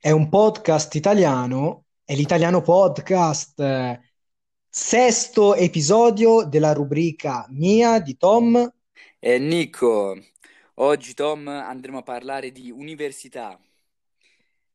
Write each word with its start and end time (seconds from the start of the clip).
È 0.00 0.10
un 0.10 0.28
podcast 0.28 0.94
italiano, 0.96 1.84
è 2.04 2.14
l'Italiano 2.16 2.60
Podcast, 2.62 3.60
eh, 3.60 4.00
sesto 4.68 5.54
episodio 5.54 6.44
della 6.44 6.72
rubrica 6.72 7.46
mia 7.50 8.00
di 8.00 8.16
Tom. 8.16 8.72
Eh, 9.20 9.38
Nico, 9.38 10.16
oggi 10.74 11.14
Tom 11.14 11.48
andremo 11.48 11.98
a 11.98 12.02
parlare 12.02 12.52
di 12.52 12.70
università. 12.70 13.58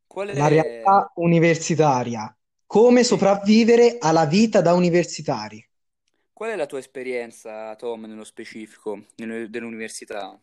Qual 0.07 0.27
La 0.33 0.45
è... 0.45 0.49
realtà 0.49 1.11
universitaria. 1.15 2.37
Come 2.67 3.03
sopravvivere 3.03 3.97
alla 3.99 4.25
vita 4.27 4.61
da 4.61 4.73
universitari. 4.75 5.67
qual 6.33 6.51
è 6.51 6.55
la 6.55 6.67
tua 6.67 6.77
esperienza, 6.77 7.75
Tom, 7.77 8.05
nello 8.05 8.23
specifico, 8.23 9.05
nel- 9.15 9.49
dell'università? 9.49 10.39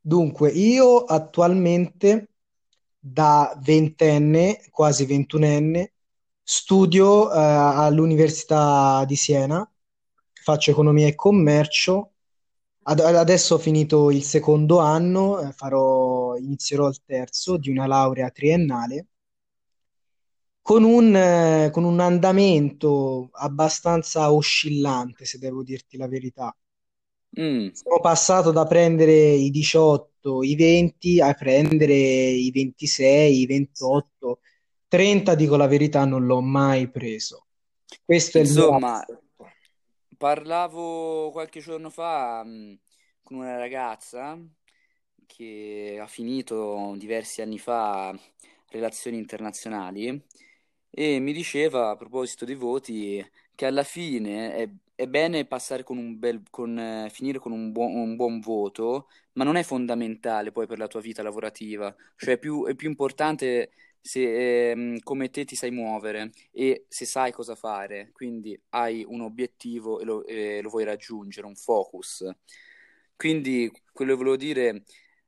Dunque, 0.00 0.50
io 0.50 1.04
attualmente 1.04 2.33
da 3.06 3.54
ventenne, 3.62 4.60
quasi 4.70 5.04
ventunenne, 5.06 5.92
studio 6.42 7.30
eh, 7.32 7.36
all'Università 7.38 9.04
di 9.06 9.16
Siena, 9.16 9.68
faccio 10.42 10.70
economia 10.70 11.06
e 11.06 11.14
commercio. 11.14 12.12
Ad- 12.84 13.00
adesso 13.00 13.54
ho 13.54 13.58
finito 13.58 14.10
il 14.10 14.22
secondo 14.22 14.78
anno, 14.78 15.40
eh, 15.40 15.52
farò, 15.52 16.36
inizierò 16.36 16.88
il 16.88 17.00
terzo 17.04 17.56
di 17.58 17.70
una 17.70 17.86
laurea 17.86 18.30
triennale 18.30 19.06
con 20.62 20.82
un, 20.82 21.14
eh, 21.14 21.70
con 21.70 21.84
un 21.84 22.00
andamento 22.00 23.28
abbastanza 23.32 24.32
oscillante, 24.32 25.24
se 25.26 25.38
devo 25.38 25.62
dirti 25.62 25.96
la 25.96 26.08
verità. 26.08 26.54
Mm, 27.36 27.74
Sono 27.74 28.00
passato 28.00 28.52
da 28.52 28.64
prendere 28.66 29.12
i 29.12 29.50
18, 29.50 30.13
i 30.42 30.54
20 30.56 31.20
a 31.20 31.32
prendere 31.34 31.94
i 31.94 32.50
26, 32.50 33.40
i 33.40 33.46
28, 33.46 34.40
30, 34.88 35.34
dico 35.34 35.56
la 35.56 35.66
verità, 35.66 36.04
non 36.04 36.24
l'ho 36.26 36.40
mai 36.40 36.90
preso. 36.90 37.46
Questo 38.04 38.38
è 38.38 38.40
il 38.42 38.48
mio 38.48 38.56
Insomma, 38.64 39.04
parlavo 40.16 41.30
qualche 41.30 41.60
giorno 41.60 41.90
fa, 41.90 42.42
mh, 42.44 42.78
con 43.22 43.36
una 43.38 43.56
ragazza 43.58 44.38
che 45.26 45.98
ha 46.00 46.06
finito 46.06 46.94
diversi 46.96 47.42
anni 47.42 47.58
fa 47.58 48.16
relazioni 48.70 49.16
internazionali 49.16 50.22
e 50.90 51.18
mi 51.18 51.32
diceva 51.32 51.90
a 51.90 51.96
proposito 51.96 52.44
dei 52.44 52.54
voti 52.54 53.24
che 53.54 53.66
alla 53.66 53.82
fine 53.82 54.54
è, 54.54 54.68
è 54.94 55.06
bene 55.06 55.44
passare 55.46 55.82
con 55.82 55.98
un 55.98 56.18
bel, 56.18 56.42
con, 56.50 56.78
eh, 56.78 57.08
finire 57.10 57.38
con 57.38 57.52
un 57.52 57.72
buon, 57.72 57.94
un 57.96 58.16
buon 58.16 58.40
voto, 58.40 59.08
ma 59.32 59.44
non 59.44 59.56
è 59.56 59.62
fondamentale 59.62 60.52
poi 60.52 60.66
per 60.66 60.78
la 60.78 60.86
tua 60.86 61.00
vita 61.00 61.22
lavorativa, 61.22 61.94
cioè 62.16 62.34
è 62.34 62.38
più, 62.38 62.66
è 62.66 62.74
più 62.74 62.88
importante 62.88 63.70
se, 64.00 64.70
ehm, 64.70 64.98
come 65.00 65.30
te 65.30 65.44
ti 65.44 65.56
sai 65.56 65.70
muovere 65.70 66.30
e 66.52 66.84
se 66.88 67.04
sai 67.06 67.32
cosa 67.32 67.54
fare, 67.54 68.10
quindi 68.12 68.58
hai 68.70 69.04
un 69.06 69.20
obiettivo 69.22 70.00
e 70.00 70.04
lo, 70.04 70.24
e 70.26 70.60
lo 70.62 70.68
vuoi 70.68 70.84
raggiungere, 70.84 71.46
un 71.46 71.56
focus. 71.56 72.24
Quindi 73.16 73.70
quello 73.92 74.12
che 74.12 74.16
volevo 74.18 74.36
dire, 74.36 74.84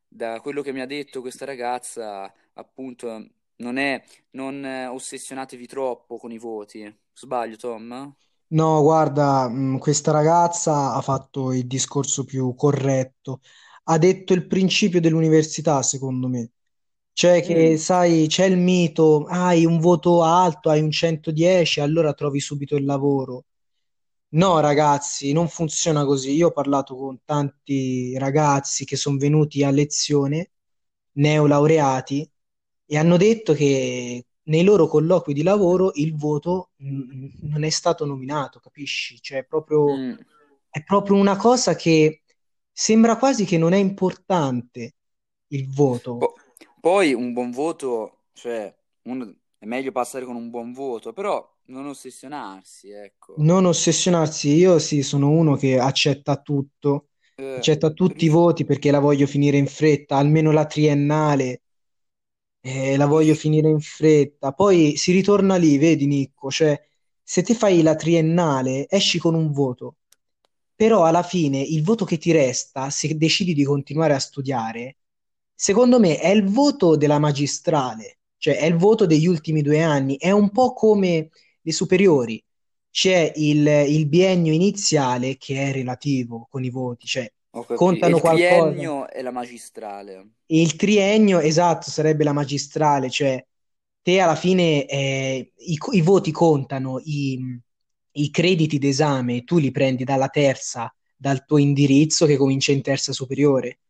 da 0.06 0.40
quello 0.40 0.62
che 0.62 0.72
mi 0.72 0.80
ha 0.80 0.86
detto 0.86 1.20
questa 1.20 1.44
ragazza, 1.44 2.32
appunto, 2.54 3.26
non 3.56 3.76
è, 3.78 4.02
non 4.30 4.64
eh, 4.64 4.86
ossessionatevi 4.86 5.66
troppo 5.66 6.18
con 6.18 6.32
i 6.32 6.38
voti. 6.38 6.94
Sbaglio, 7.12 7.56
Tom? 7.56 8.14
No, 8.48 8.80
guarda, 8.82 9.48
mh, 9.48 9.78
questa 9.78 10.12
ragazza 10.12 10.92
ha 10.94 11.00
fatto 11.00 11.52
il 11.52 11.66
discorso 11.66 12.24
più 12.24 12.54
corretto. 12.54 13.40
Ha 13.84 13.98
detto 13.98 14.32
il 14.34 14.46
principio 14.46 15.00
dell'università, 15.00 15.82
secondo 15.82 16.28
me. 16.28 16.50
Cioè 17.12 17.42
che, 17.42 17.76
Mm, 17.76 17.76
sai, 17.78 18.26
c'è 18.28 18.44
il 18.46 18.58
mito, 18.58 19.24
hai 19.26 19.64
un 19.64 19.80
voto 19.80 20.22
alto, 20.22 20.70
hai 20.70 20.80
un 20.82 20.90
110, 20.92 21.80
allora 21.80 22.12
trovi 22.14 22.40
subito 22.40 22.76
il 22.76 22.84
lavoro. 22.84 23.46
No, 24.30 24.60
ragazzi, 24.60 25.32
non 25.32 25.48
funziona 25.48 26.04
così. 26.04 26.32
Io 26.32 26.48
ho 26.48 26.52
parlato 26.52 26.94
con 26.96 27.20
tanti 27.24 28.16
ragazzi 28.18 28.84
che 28.84 28.96
sono 28.96 29.16
venuti 29.18 29.62
a 29.64 29.70
lezione, 29.70 30.50
neolaureati, 31.12 32.28
e 32.86 32.96
hanno 32.98 33.16
detto 33.16 33.54
che 33.54 34.26
nei 34.46 34.64
loro 34.64 34.86
colloqui 34.86 35.34
di 35.34 35.42
lavoro 35.42 35.92
il 35.94 36.16
voto 36.16 36.70
mm, 36.82 37.28
non 37.42 37.64
è 37.64 37.70
stato 37.70 38.04
nominato, 38.04 38.60
capisci? 38.60 39.20
Cioè, 39.20 39.38
è 39.40 39.44
proprio, 39.44 39.86
mm. 39.96 40.14
è 40.70 40.82
proprio 40.84 41.16
una 41.16 41.36
cosa 41.36 41.74
che 41.74 42.22
sembra 42.72 43.16
quasi 43.16 43.44
che 43.44 43.58
non 43.58 43.72
è 43.72 43.78
importante 43.78 44.94
il 45.48 45.68
voto. 45.70 46.16
Po- 46.18 46.34
poi 46.80 47.12
un 47.14 47.32
buon 47.32 47.50
voto, 47.50 48.24
cioè, 48.32 48.74
uno- 49.02 49.34
è 49.58 49.64
meglio 49.66 49.92
passare 49.92 50.24
con 50.24 50.36
un 50.36 50.50
buon 50.50 50.72
voto, 50.72 51.12
però 51.12 51.46
non 51.66 51.86
ossessionarsi, 51.86 52.90
ecco. 52.90 53.34
Non 53.38 53.66
ossessionarsi, 53.66 54.54
io 54.54 54.78
sì, 54.78 55.02
sono 55.02 55.30
uno 55.30 55.56
che 55.56 55.78
accetta 55.78 56.36
tutto, 56.40 57.08
Eh, 57.38 57.58
accetta 57.58 57.90
tutti 57.90 58.24
i 58.24 58.28
voti 58.28 58.64
perché 58.64 58.90
la 58.90 58.98
voglio 58.98 59.26
finire 59.26 59.58
in 59.58 59.66
fretta, 59.66 60.16
almeno 60.16 60.52
la 60.52 60.64
triennale, 60.66 61.62
eh, 62.66 62.96
la 62.96 63.06
voglio 63.06 63.34
finire 63.34 63.68
in 63.68 63.80
fretta. 63.80 64.52
Poi 64.52 64.96
si 64.96 65.12
ritorna 65.12 65.56
lì, 65.56 65.78
vedi 65.78 66.06
Nicco, 66.06 66.50
cioè 66.50 66.80
se 67.22 67.42
ti 67.42 67.54
fai 67.54 67.82
la 67.82 67.94
triennale 67.94 68.86
esci 68.88 69.18
con 69.18 69.34
un 69.34 69.52
voto, 69.52 69.98
però 70.74 71.04
alla 71.04 71.22
fine 71.22 71.60
il 71.60 71.82
voto 71.84 72.04
che 72.04 72.18
ti 72.18 72.32
resta, 72.32 72.90
se 72.90 73.16
decidi 73.16 73.54
di 73.54 73.64
continuare 73.64 74.14
a 74.14 74.18
studiare, 74.18 74.96
secondo 75.54 76.00
me 76.00 76.18
è 76.18 76.28
il 76.28 76.44
voto 76.44 76.96
della 76.96 77.18
magistrale, 77.18 78.18
cioè 78.36 78.58
è 78.58 78.66
il 78.66 78.76
voto 78.76 79.06
degli 79.06 79.26
ultimi 79.26 79.62
due 79.62 79.82
anni, 79.82 80.16
è 80.16 80.30
un 80.32 80.50
po' 80.50 80.72
come 80.72 81.30
le 81.60 81.72
superiori. 81.72 82.42
C'è 82.90 83.32
il, 83.36 83.66
il 83.66 84.06
biennio 84.08 84.52
iniziale 84.52 85.36
che 85.36 85.68
è 85.68 85.72
relativo 85.72 86.46
con 86.50 86.64
i 86.64 86.70
voti, 86.70 87.06
cioè 87.06 87.30
contano 87.64 88.18
il 88.18 88.20
qualcosa. 88.20 88.88
triennio 88.88 89.08
è 89.08 89.22
la 89.22 89.30
magistrale. 89.30 90.30
Il 90.48 90.76
triennio, 90.76 91.40
esatto, 91.40 91.90
sarebbe 91.90 92.22
la 92.24 92.32
magistrale, 92.32 93.10
cioè 93.10 93.44
te 94.02 94.20
alla 94.20 94.36
fine 94.36 94.86
eh, 94.86 95.52
i, 95.56 95.78
i 95.92 96.00
voti 96.02 96.30
contano, 96.30 97.00
i, 97.04 97.58
i 98.12 98.30
crediti 98.30 98.78
d'esame 98.78 99.42
tu 99.44 99.58
li 99.58 99.72
prendi 99.72 100.04
dalla 100.04 100.28
terza, 100.28 100.94
dal 101.16 101.44
tuo 101.44 101.58
indirizzo 101.58 102.26
che 102.26 102.36
comincia 102.36 102.70
in 102.72 102.82
terza 102.82 103.12
superiore. 103.12 103.80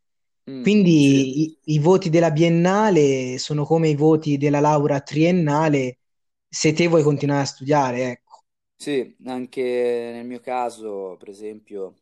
Mm, 0.49 0.73
sì. 0.97 1.17
Quindi 1.21 1.43
i, 1.43 1.59
i 1.75 1.79
voti 1.79 2.09
della 2.11 2.31
biennale 2.31 3.37
sono 3.39 3.65
come 3.67 3.89
i 3.91 3.95
voti 3.95 4.39
della 4.39 4.61
laurea 4.61 5.01
triennale 5.01 5.99
se 6.49 6.73
te 6.73 6.87
vuoi 6.89 7.03
continuare 7.03 7.43
a 7.43 7.45
studiare, 7.45 8.11
ecco. 8.11 8.45
Sì, 8.79 9.17
anche 9.25 9.63
nel 10.13 10.27
mio 10.27 10.41
caso, 10.41 11.17
per 11.19 11.29
esempio, 11.29 11.95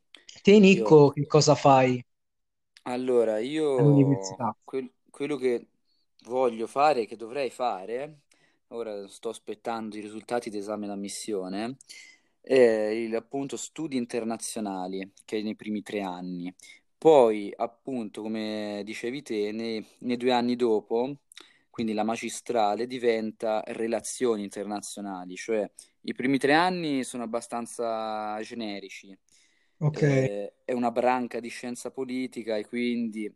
Te, 0.42 0.58
io 0.62 0.88
Nicco, 0.90 1.10
che 1.10 1.26
cosa 1.26 1.54
fai 1.54 2.00
allora, 2.82 3.38
io 3.38 3.72
all'università? 3.76 4.56
quel- 4.64 4.92
quello 5.10 5.36
che 5.36 5.68
voglio 6.24 6.66
fare, 6.66 7.06
che 7.06 7.16
dovrei 7.16 7.50
fare, 7.50 8.20
ora 8.68 9.06
sto 9.08 9.28
aspettando 9.30 9.96
i 9.96 10.00
risultati 10.00 10.50
d'esame 10.50 10.86
d'ammissione, 10.86 11.76
è 12.40 12.54
il 12.56 13.14
appunto 13.14 13.56
studi 13.56 13.96
internazionali, 13.96 15.12
che 15.24 15.38
è 15.38 15.42
nei 15.42 15.54
primi 15.56 15.82
tre 15.82 16.02
anni. 16.02 16.52
Poi, 16.98 17.52
appunto, 17.56 18.22
come 18.22 18.82
dicevi 18.84 19.22
te, 19.22 19.50
nei, 19.52 19.84
nei 20.00 20.16
due 20.16 20.32
anni 20.32 20.56
dopo, 20.56 21.16
quindi 21.70 21.92
la 21.92 22.04
magistrale 22.04 22.86
diventa 22.86 23.62
relazioni 23.66 24.42
internazionali, 24.44 25.34
cioè 25.36 25.68
i 26.02 26.14
primi 26.14 26.38
tre 26.38 26.52
anni 26.54 27.02
sono 27.04 27.24
abbastanza 27.24 28.38
generici, 28.42 29.16
Ok, 29.78 30.02
eh, 30.02 30.54
è 30.64 30.72
una 30.72 30.90
branca 30.90 31.40
di 31.40 31.48
scienza 31.48 31.90
politica 31.90 32.56
e 32.56 32.66
quindi 32.66 33.32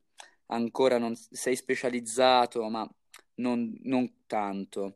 ancora 0.47 0.99
non 0.99 1.15
sei 1.17 1.57
specializzato, 1.57 2.69
ma 2.69 2.89
non, 3.37 3.77
non 3.83 4.25
tanto. 4.27 4.95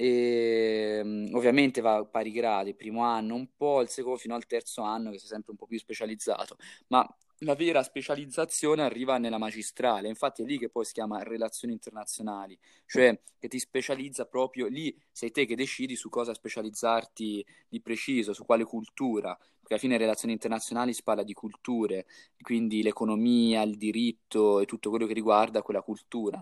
E, 0.00 1.00
mm, 1.02 1.34
ovviamente 1.34 1.80
va 1.80 1.96
a 1.96 2.04
pari 2.04 2.30
gradi, 2.30 2.74
primo 2.74 3.02
anno 3.02 3.34
un 3.34 3.48
po', 3.56 3.80
il 3.82 3.88
secondo 3.88 4.16
fino 4.16 4.36
al 4.36 4.46
terzo 4.46 4.82
anno 4.82 5.10
che 5.10 5.18
sei 5.18 5.26
sempre 5.28 5.50
un 5.50 5.56
po' 5.58 5.66
più 5.66 5.76
specializzato, 5.78 6.56
ma 6.88 7.04
la 7.42 7.54
vera 7.56 7.82
specializzazione 7.82 8.82
arriva 8.82 9.18
nella 9.18 9.38
magistrale, 9.38 10.06
infatti 10.08 10.42
è 10.42 10.44
lì 10.46 10.56
che 10.56 10.68
poi 10.68 10.84
si 10.84 10.92
chiama 10.92 11.22
relazioni 11.24 11.72
internazionali, 11.74 12.56
cioè 12.86 13.18
che 13.40 13.48
ti 13.48 13.58
specializza 13.58 14.24
proprio 14.26 14.66
lì, 14.68 14.96
sei 15.10 15.32
te 15.32 15.46
che 15.46 15.56
decidi 15.56 15.96
su 15.96 16.08
cosa 16.10 16.32
specializzarti 16.32 17.44
di 17.68 17.80
preciso, 17.80 18.32
su 18.32 18.44
quale 18.44 18.62
cultura, 18.64 19.36
perché 19.36 19.74
alla 19.74 19.78
fine 19.78 19.94
in 19.94 20.00
relazioni 20.00 20.32
internazionali 20.32 20.92
si 20.94 21.02
parla 21.02 21.24
di 21.24 21.32
culture, 21.32 22.06
quindi 22.40 22.82
l'economia, 22.82 23.62
il 23.62 23.76
diritto 23.76 24.60
e 24.60 24.66
tutto 24.66 24.90
quello 24.90 25.06
che 25.06 25.14
riguarda 25.14 25.62
quella 25.62 25.82
cultura. 25.82 26.40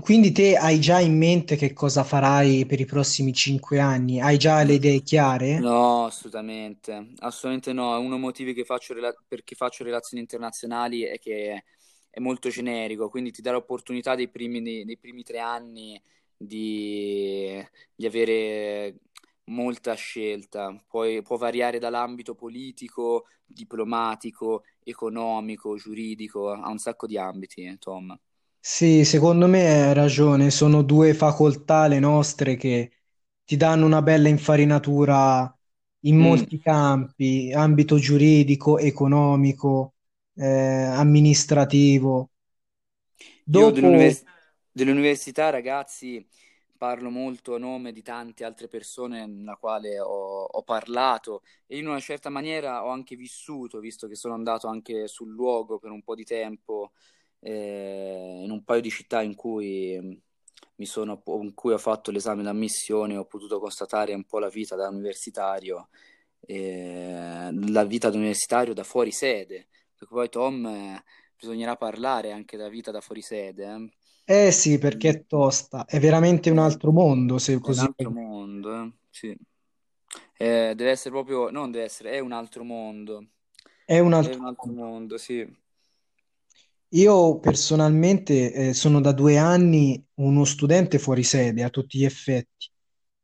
Quindi 0.00 0.32
te 0.32 0.56
hai 0.56 0.80
già 0.80 1.00
in 1.00 1.16
mente 1.16 1.56
che 1.56 1.72
cosa 1.72 2.04
farai 2.04 2.66
per 2.66 2.80
i 2.80 2.84
prossimi 2.84 3.32
cinque 3.32 3.78
anni? 3.80 4.20
Hai 4.20 4.36
già 4.36 4.62
le 4.62 4.74
idee 4.74 5.00
chiare? 5.02 5.66
No, 5.66 6.06
assolutamente, 6.06 7.12
assolutamente 7.18 7.72
no. 7.72 7.96
Uno 8.00 8.10
dei 8.10 8.18
motivi 8.18 8.54
che 8.54 8.64
faccio 8.64 8.94
perché 9.28 9.54
faccio 9.54 9.84
relazioni 9.84 10.20
internazionali 10.22 11.02
è 11.02 11.18
che 11.18 11.64
è 12.10 12.18
molto 12.20 12.48
generico, 12.48 13.08
quindi 13.08 13.30
ti 13.30 13.40
dà 13.42 13.52
l'opportunità 13.52 14.14
dei 14.16 14.28
primi, 14.28 14.84
dei 14.84 14.98
primi 14.98 15.22
tre 15.22 15.38
anni 15.38 16.00
di, 16.36 17.64
di 17.94 18.06
avere 18.06 18.96
molta 19.44 19.94
scelta, 19.94 20.74
Poi, 20.88 21.22
può 21.22 21.36
variare 21.36 21.78
dall'ambito 21.78 22.34
politico, 22.34 23.26
diplomatico, 23.44 24.64
economico, 24.82 25.76
giuridico, 25.76 26.50
a 26.50 26.68
un 26.70 26.78
sacco 26.78 27.06
di 27.06 27.16
ambiti, 27.18 27.62
eh, 27.64 27.78
Tom. 27.78 28.16
Sì, 28.66 29.04
secondo 29.04 29.46
me 29.46 29.66
hai 29.88 29.92
ragione, 29.94 30.50
sono 30.50 30.82
due 30.82 31.12
facoltà 31.14 31.86
le 31.86 31.98
nostre 31.98 32.56
che 32.56 32.92
ti 33.44 33.56
danno 33.56 33.84
una 33.84 34.00
bella 34.02 34.28
infarinatura 34.28 35.54
in 36.00 36.16
Mm. 36.18 36.44
molti 36.56 36.58
campi, 36.58 37.52
ambito 37.52 37.98
giuridico, 37.98 38.78
economico, 38.78 39.94
eh, 40.36 40.46
amministrativo. 40.46 42.30
Io 43.50 43.70
Dopo, 43.70 43.70
dell'univers- 43.70 44.24
dell'università, 44.70 45.50
ragazzi, 45.50 46.26
parlo 46.76 47.10
molto 47.10 47.54
a 47.54 47.58
nome 47.58 47.92
di 47.92 48.02
tante 48.02 48.44
altre 48.44 48.68
persone 48.68 49.20
con 49.22 49.44
la 49.44 49.56
quale 49.56 50.00
ho, 50.00 50.44
ho 50.44 50.62
parlato 50.62 51.42
e 51.66 51.78
in 51.78 51.86
una 51.86 52.00
certa 52.00 52.28
maniera 52.30 52.84
ho 52.84 52.88
anche 52.90 53.16
vissuto, 53.16 53.78
visto 53.80 54.08
che 54.08 54.16
sono 54.16 54.34
andato 54.34 54.66
anche 54.68 55.06
sul 55.08 55.30
luogo 55.30 55.78
per 55.78 55.90
un 55.90 56.02
po' 56.02 56.14
di 56.16 56.24
tempo, 56.24 56.92
eh, 57.44 58.40
in 58.44 58.50
un 58.50 58.64
paio 58.64 58.80
di 58.80 58.90
città 58.90 59.22
in 59.22 59.34
cui, 59.34 59.98
mm, 60.00 60.12
mi 60.76 60.86
sono, 60.86 61.22
in 61.42 61.54
cui 61.54 61.72
ho 61.72 61.78
fatto 61.78 62.10
l'esame 62.10 62.42
d'ammissione, 62.42 63.16
ho 63.16 63.26
potuto 63.26 63.58
constatare 63.60 64.14
un 64.14 64.24
po' 64.24 64.38
la 64.38 64.48
vita 64.48 64.76
da 64.76 64.88
universitario, 64.88 65.88
eh, 66.40 67.50
la 67.68 67.84
vita 67.84 68.10
da 68.10 68.16
universitario 68.16 68.74
da 68.74 68.84
fuori 68.84 69.12
sede, 69.12 69.68
perché 69.96 70.14
poi 70.14 70.28
Tom... 70.28 70.66
eh, 70.66 71.04
Bisognerà 71.36 71.76
parlare 71.76 72.32
anche 72.32 72.56
della 72.56 72.70
vita 72.70 72.90
da 72.90 73.02
fuori 73.02 73.20
sede, 73.20 73.64
eh. 73.66 73.90
eh 74.26 74.50
sì, 74.52 74.76
perché 74.78 75.08
è 75.08 75.26
tosta, 75.26 75.86
è 75.86 75.98
veramente 75.98 76.50
un 76.50 76.58
altro 76.58 76.92
mondo, 76.92 77.38
se 77.38 77.58
È 77.58 77.68
un 77.68 77.78
così. 77.78 77.86
altro 77.86 78.10
mondo, 78.10 78.82
eh. 78.84 78.92
Sì. 79.10 79.36
Eh, 80.36 80.74
deve 80.76 80.90
essere 80.90 81.10
proprio, 81.10 81.50
non 81.50 81.70
deve 81.70 81.84
essere, 81.84 82.12
è 82.12 82.18
un 82.20 82.32
altro 82.32 82.64
mondo. 82.64 83.28
È 83.86 83.98
un 83.98 84.12
È 84.18 84.28
altro 84.28 84.34
un 84.34 84.44
altro 84.46 84.72
mondo. 84.72 84.74
mondo, 84.74 85.18
sì. 85.18 85.40
Io 86.94 87.40
personalmente 87.40 88.52
eh, 88.52 88.72
sono 88.74 89.00
da 89.00 89.12
due 89.12 89.36
anni 89.36 90.02
uno 90.14 90.44
studente 90.44 90.98
fuori 90.98 91.24
sede 91.24 91.64
a 91.64 91.70
tutti 91.70 91.98
gli 91.98 92.04
effetti. 92.04 92.68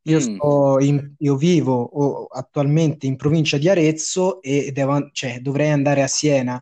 Io, 0.03 0.19
Mm, 0.19 0.21
sto 0.21 0.79
in- 0.81 1.15
io 1.19 1.37
vivo 1.37 1.75
oh, 1.83 2.25
attualmente 2.27 3.07
in 3.07 3.17
provincia 3.17 3.59
di 3.59 3.69
Arezzo 3.69 4.43
e 4.43 4.73
devo- 4.73 5.11
cioè, 5.13 5.41
dovrei 5.41 5.71
andare 5.71 6.03
a 6.03 6.09
Siena 6.09 6.61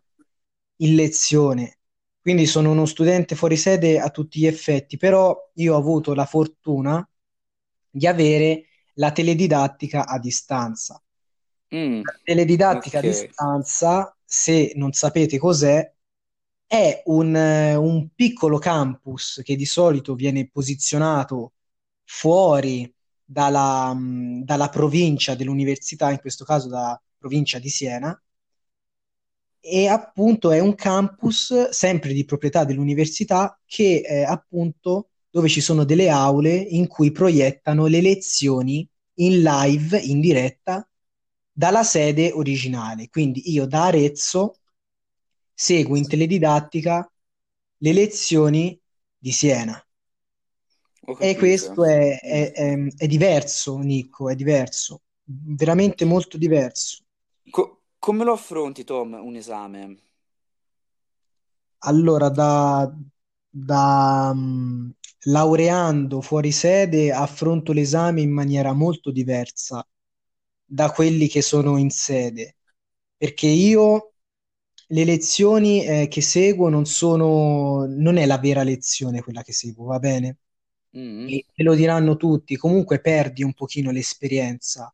in 0.79 0.95
lezione. 0.95 1.79
Quindi 2.21 2.45
sono 2.47 2.71
uno 2.73 2.85
studente 2.85 3.35
fuori 3.37 3.57
sede 3.57 3.99
a 4.01 4.11
tutti 4.11 4.41
gli 4.41 4.47
effetti, 4.47 4.97
però 4.99 5.35
io 5.55 5.75
ho 5.75 5.79
avuto 5.79 6.13
la 6.15 6.27
fortuna 6.27 7.09
di 7.91 8.07
avere 8.07 8.65
la 8.95 9.13
teledidattica 9.13 10.07
a 10.07 10.19
distanza. 10.19 11.03
mm, 11.73 12.03
La 12.03 12.13
teledidattica 12.25 12.99
a 12.99 13.03
ok. 13.03 13.03
distanza, 13.03 14.17
se 14.25 14.73
non 14.77 14.93
sapete 14.93 15.39
cos'è, 15.39 15.93
è 16.69 17.03
un, 17.07 17.35
eh, 17.35 17.75
un 17.77 18.09
piccolo 18.15 18.59
campus 18.59 19.41
che 19.43 19.57
di 19.57 19.65
solito 19.65 20.15
viene 20.15 20.49
posizionato 20.49 21.55
fuori 22.05 22.93
dalla, 23.25 23.93
mh, 23.95 24.45
dalla 24.45 24.69
provincia 24.69 25.35
dell'università, 25.35 26.11
in 26.11 26.21
questo 26.21 26.45
caso 26.45 26.69
dalla 26.69 27.01
provincia 27.19 27.59
di 27.59 27.71
Siena, 27.71 28.23
e 29.61 29.89
appunto 29.89 30.51
è 30.51 30.61
un 30.61 30.75
campus 30.75 31.71
sempre 31.71 32.13
di 32.13 32.25
proprietà 32.25 32.65
dell'università 32.65 33.59
che 33.67 34.03
è 34.03 34.23
appunto 34.23 35.11
dove 35.31 35.49
ci 35.49 35.61
sono 35.61 35.85
delle 35.85 36.09
aule 36.11 36.55
in 36.55 36.87
cui 36.87 37.11
proiettano 37.11 37.87
le 37.87 38.01
lezioni 38.01 38.89
in 39.15 39.43
live, 39.43 39.99
in 39.99 40.21
diretta, 40.21 40.89
dalla 41.51 41.83
sede 41.83 42.31
originale. 42.33 43.09
Quindi 43.09 43.51
io 43.53 43.67
da 43.67 43.87
Arezzo 43.87 44.59
seguo 45.61 45.97
in 45.97 46.07
teledidattica 46.07 47.11
le 47.79 47.93
lezioni 47.93 48.79
di 49.19 49.33
Siena. 49.33 49.83
E 51.19 51.37
questo 51.37 51.85
è, 51.85 52.19
è- 52.19 52.53
è- 52.53 52.87
è 52.97 53.07
diverso, 53.07 53.77
Nico, 53.79 54.31
è 54.31 54.35
diverso, 54.35 55.03
veramente 55.25 56.05
molto 56.05 56.39
diverso. 56.39 57.05
Co- 57.51 57.83
come 57.99 58.23
lo 58.25 58.33
affronti, 58.33 58.85
Tom, 58.85 59.13
un 59.15 59.35
esame? 59.35 59.99
Allora, 61.83 62.29
da, 62.29 62.93
da, 63.49 64.33
mh, 64.35 64.95
laureando 65.27 66.21
fuori 66.21 66.51
sede 66.53 67.13
affronto 67.13 67.73
l'esame 67.73 68.21
in 68.23 68.33
maniera 68.33 68.73
molto 68.73 69.11
diversa 69.13 69.87
da 70.65 70.91
quelli 70.91 71.29
che 71.29 71.41
sono 71.43 71.77
in 71.79 71.91
sede, 71.91 72.57
perché 73.17 73.47
io 73.47 74.15
le 74.91 75.05
lezioni 75.05 75.85
eh, 75.85 76.09
che 76.09 76.21
seguo 76.23 76.69
non 76.69 76.85
sono, 76.87 77.87
non 77.87 78.17
è 78.17 78.27
la 78.27 78.39
vera 78.39 78.63
lezione 78.63 79.23
quella 79.23 79.43
che 79.43 79.53
seguo, 79.53 79.87
va 79.87 79.99
bene? 79.99 80.39
Mm, 80.95 81.29
E 81.29 81.45
te 81.55 81.63
lo 81.63 81.75
diranno 81.75 82.17
tutti, 82.17 82.57
comunque 82.57 83.01
perdi 83.01 83.43
un 83.43 83.53
pochino 83.55 83.91
l'esperienza 83.91 84.93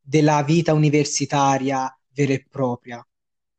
della 0.00 0.42
vita 0.42 0.72
universitaria 0.72 1.90
vera 2.12 2.32
e 2.32 2.46
propria, 2.48 3.06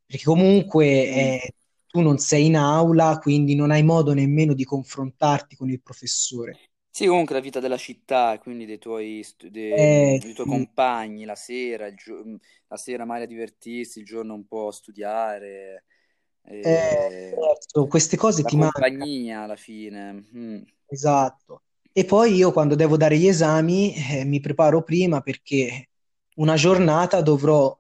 perché 0.05 0.23
comunque 0.23 0.85
mm. 1.13 1.37
eh, 1.43 1.53
tu 1.87 2.01
non 2.01 2.17
sei 2.19 2.47
in 2.47 2.57
aula, 2.57 3.17
quindi 3.19 3.55
non 3.55 3.71
hai 3.71 3.83
modo 3.83 4.13
nemmeno 4.13 4.53
di 4.53 4.63
confrontarti 4.65 5.55
con 5.55 5.69
il 5.69 5.81
professore. 5.81 6.61
Sì, 6.97 7.05
comunque 7.05 7.35
la 7.35 7.41
vita 7.41 7.59
della 7.59 7.77
città, 7.77 8.39
quindi 8.39 8.65
dei 8.65 8.79
tuoi, 8.79 9.21
stu- 9.23 9.49
de- 9.49 9.87
Eh 9.87 10.19
dei 10.19 10.33
tuoi 10.33 10.47
sì, 10.47 10.47
compagni, 10.47 11.25
la 11.25 11.35
sera, 11.35 11.85
il 11.85 11.95
gio- 11.95 12.23
la 12.67 12.77
sera 12.77 13.05
magari 13.05 13.25
a 13.25 13.27
divertirsi, 13.27 13.99
il 13.99 14.05
giorno 14.05 14.33
un 14.33 14.47
po' 14.47 14.67
a 14.69 14.71
studiare, 14.71 15.85
eh, 16.43 16.59
e 16.59 17.49
certo, 17.59 17.87
queste 17.87 18.17
cose 18.17 18.43
la 18.43 18.49
ti 18.49 18.55
mancano. 18.57 18.85
compagnia 18.91 19.43
alla 19.43 19.55
fine. 19.55 20.13
Mm. 20.35 20.61
Esatto. 20.85 21.63
E 21.91 22.05
poi 22.05 22.35
io 22.35 22.51
quando 22.51 22.75
devo 22.75 22.97
dare 22.97 23.17
gli 23.17 23.27
esami, 23.27 23.93
eh, 23.95 24.23
mi 24.25 24.39
preparo 24.39 24.83
prima 24.83 25.21
perché 25.21 25.89
una 26.35 26.55
giornata 26.55 27.21
dovrò 27.21 27.75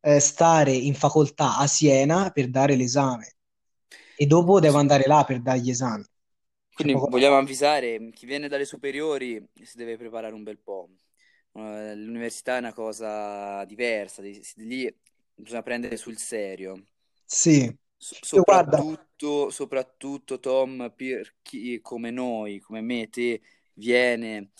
eh, 0.00 0.18
stare 0.20 0.72
in 0.72 0.94
facoltà 0.94 1.58
a 1.58 1.66
Siena 1.66 2.30
per 2.30 2.48
dare 2.50 2.74
l'esame 2.76 3.36
e 4.14 4.26
dopo 4.26 4.60
devo 4.60 4.78
andare 4.78 5.04
là 5.06 5.24
per 5.24 5.40
dare 5.40 5.60
gli 5.60 5.70
esami. 5.70 6.04
Quindi 6.74 7.00
poco 7.00 7.08
vogliamo 7.08 7.36
avvisare 7.38 8.10
chi 8.12 8.26
viene 8.26 8.48
dalle 8.48 8.64
superiori 8.64 9.44
si 9.62 9.76
deve 9.76 9.96
preparare 9.96 10.34
un 10.34 10.42
bel 10.42 10.58
po'. 10.58 10.88
Eh, 11.52 11.94
L'università 11.96 12.56
è 12.56 12.58
una 12.58 12.72
cosa 12.72 13.64
diversa, 13.64 14.22
di- 14.22 14.40
lì 14.56 14.94
bisogna 15.34 15.62
prendere 15.62 15.96
sul 15.96 16.16
serio. 16.18 16.82
Sì, 17.26 17.74
guarda, 18.44 18.78
soprattutto, 18.78 19.50
soprattutto 19.50 20.38
Tom, 20.40 20.92
per 20.96 21.36
chi 21.42 21.80
come 21.80 22.10
noi, 22.10 22.58
come 22.60 22.80
me, 22.80 23.08
te, 23.08 23.40
viene 23.74 24.50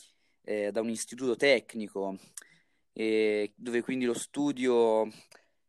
eh, 0.43 0.71
da 0.71 0.81
un 0.81 0.89
istituto 0.91 1.37
tecnico, 1.37 2.17
eh, 2.93 3.53
dove 3.57 3.83
quindi 3.83 4.05
lo 4.05 4.15
studio 4.15 5.07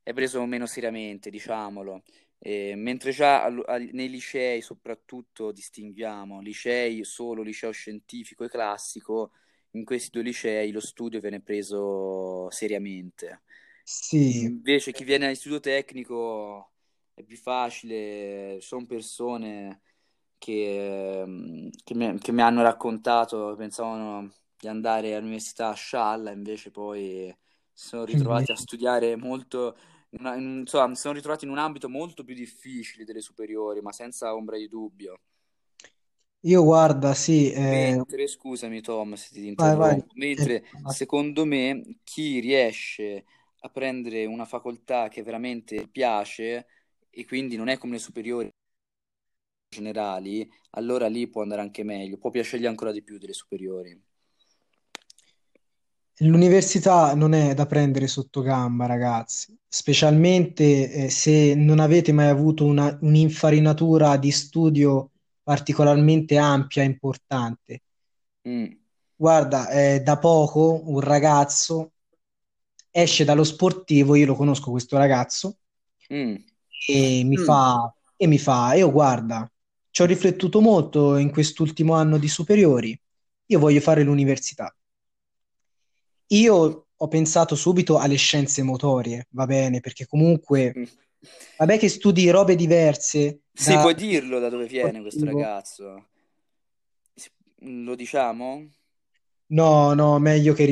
è 0.04 0.14
preso 0.14 0.46
meno 0.46 0.66
seriamente, 0.66 1.30
diciamolo. 1.30 2.04
Eh, 2.46 2.76
mentre 2.76 3.12
già 3.12 3.44
al- 3.44 3.64
al- 3.68 3.90
nei 3.94 4.10
licei, 4.10 4.62
soprattutto, 4.62 5.52
distinguiamo 5.54 6.42
licei 6.42 7.04
solo 7.06 7.42
liceo 7.42 7.72
scientifico 7.72 8.44
e 8.44 8.50
classico, 8.50 9.32
in 9.72 9.86
questi 9.86 10.10
due 10.12 10.24
licei 10.24 10.72
lo 10.72 10.82
studio 10.82 11.20
viene 11.22 11.42
preso 11.42 12.50
seriamente. 12.52 13.44
sì, 13.84 14.50
Invece 14.50 14.92
chi 14.92 15.04
viene 15.06 15.26
all'istituto 15.28 15.60
tecnico 15.62 16.72
è 17.14 17.24
più 17.24 17.38
facile, 17.38 18.58
sono 18.62 18.86
persone 18.86 19.82
che, 20.38 21.24
mm, 21.26 21.70
che 21.84 21.96
mi, 21.96 22.18
che 22.20 22.32
mi 22.34 22.42
hanno 22.42 22.62
raccontato, 22.64 23.56
pensavano 23.58 24.34
di 24.58 24.68
andare 24.68 25.16
all'università 25.16 25.70
a 25.70 25.74
Scialla, 25.74 26.32
invece 26.32 26.72
poi 26.72 27.34
si 27.72 27.88
sono 27.88 28.04
ritrovati 28.06 28.52
a 28.52 28.56
studiare 28.56 29.16
molto, 29.16 29.78
una- 30.20 30.36
in- 30.36 30.60
insomma, 30.62 30.94
si 30.96 31.02
sono 31.02 31.14
ritrovati 31.16 31.46
in 31.46 31.52
un 31.52 31.58
ambito 31.58 31.90
molto 31.90 32.24
più 32.24 32.36
difficile 32.36 33.06
delle 33.06 33.22
superiori, 33.22 33.82
ma 33.82 33.92
senza 33.92 34.34
ombra 34.36 34.58
di 34.58 34.68
dubbio. 34.68 35.20
io 36.42 36.64
guarda, 36.64 37.14
sì, 37.14 37.52
eh, 37.52 38.04
Mentre, 38.06 38.28
scusami 38.28 38.82
Tom 38.82 39.14
se 39.16 39.30
ti 39.34 39.48
vai, 39.58 39.76
vai. 39.78 39.98
interrompo, 39.98 40.12
mentre 40.16 40.64
Vai. 40.84 40.96
secondo 40.96 41.46
me 41.46 42.00
chi 42.04 42.40
riesce 42.40 43.26
a 43.62 43.70
prendere 43.70 44.26
una 44.26 44.46
facoltà 44.46 45.08
che 45.08 45.24
veramente 45.24 45.88
piace 45.88 46.68
e 47.10 47.26
quindi 47.26 47.56
non 47.56 47.70
è 47.70 47.78
come 47.78 47.94
le 47.94 48.00
superiori 48.00 48.50
generali, 49.68 50.50
allora 50.72 51.08
lì 51.10 51.28
può 51.28 51.42
andare 51.42 51.60
anche 51.60 51.84
meglio, 51.84 52.18
può 52.18 52.30
piacergli 52.30 52.66
ancora 52.66 52.94
di 52.94 53.04
più 53.04 53.18
delle 53.18 53.34
superiori. 53.34 54.02
L'università 56.22 57.14
non 57.16 57.34
è 57.34 57.54
da 57.54 57.66
prendere 57.68 58.08
sotto 58.08 58.42
gamba, 58.42 58.86
ragazzi, 58.88 59.56
specialmente 59.68 60.92
eh, 60.92 61.10
se 61.10 61.54
non 61.56 61.80
avete 61.80 62.12
mai 62.12 62.30
avuto 62.30 62.66
una- 62.66 62.98
un'infarinatura 63.02 64.18
di 64.18 64.32
studio 64.32 65.12
particolarmente 65.44 66.38
ampia 66.38 66.82
e 66.84 66.86
importante. 66.86 67.82
Mm, 68.48 68.78
Guarda, 69.16 69.70
eh, 69.70 70.02
da 70.02 70.20
poco 70.20 70.82
un 70.86 71.00
ragazzo 71.00 71.94
esce 72.92 73.24
dallo 73.24 73.44
sportivo, 73.44 74.16
io 74.16 74.26
lo 74.28 74.36
conosco 74.36 74.72
questo 74.72 74.98
ragazzo, 74.98 75.58
mm, 76.10 76.36
e 76.86 77.24
mi 77.24 77.38
mm. 77.38 77.44
fa, 77.44 77.94
e 78.16 78.28
mi 78.28 78.38
fa, 78.40 78.74
io 78.74 78.92
guarda, 78.92 79.50
ci 79.90 80.02
ho 80.02 80.06
riflettuto 80.06 80.62
molto 80.62 81.18
in 81.18 81.32
quest'ultimo 81.32 81.94
anno 81.94 82.18
di 82.18 82.28
superiori, 82.28 83.00
io 83.48 83.60
voglio 83.60 83.80
fare 83.82 84.04
l'università. 84.04 84.74
Io 86.34 86.88
ho 86.96 87.08
pensato 87.08 87.56
subito 87.56 87.98
alle 87.98 88.16
scienze 88.16 88.62
motorie, 88.64 89.28
va 89.32 89.46
bene, 89.46 89.80
perché 89.80 90.06
comunque, 90.06 90.78
mm. 90.78 90.88
vabbè 91.56 91.78
che 91.78 91.90
studi 91.90 92.30
robe 92.30 92.56
diverse 92.56 93.42
Sì, 93.52 93.78
da 93.78 93.80
puoi 93.80 93.96
dirlo 93.96 94.38
da 94.38 94.50
dove 94.50 94.68
viene 94.68 95.02
questo 95.02 95.26
ragazzo? 95.26 96.10
Lo 97.62 97.96
diciamo? 97.96 98.70
No, 99.50 99.94
no, 99.94 100.20
meglio 100.20 100.54
che 100.54 100.66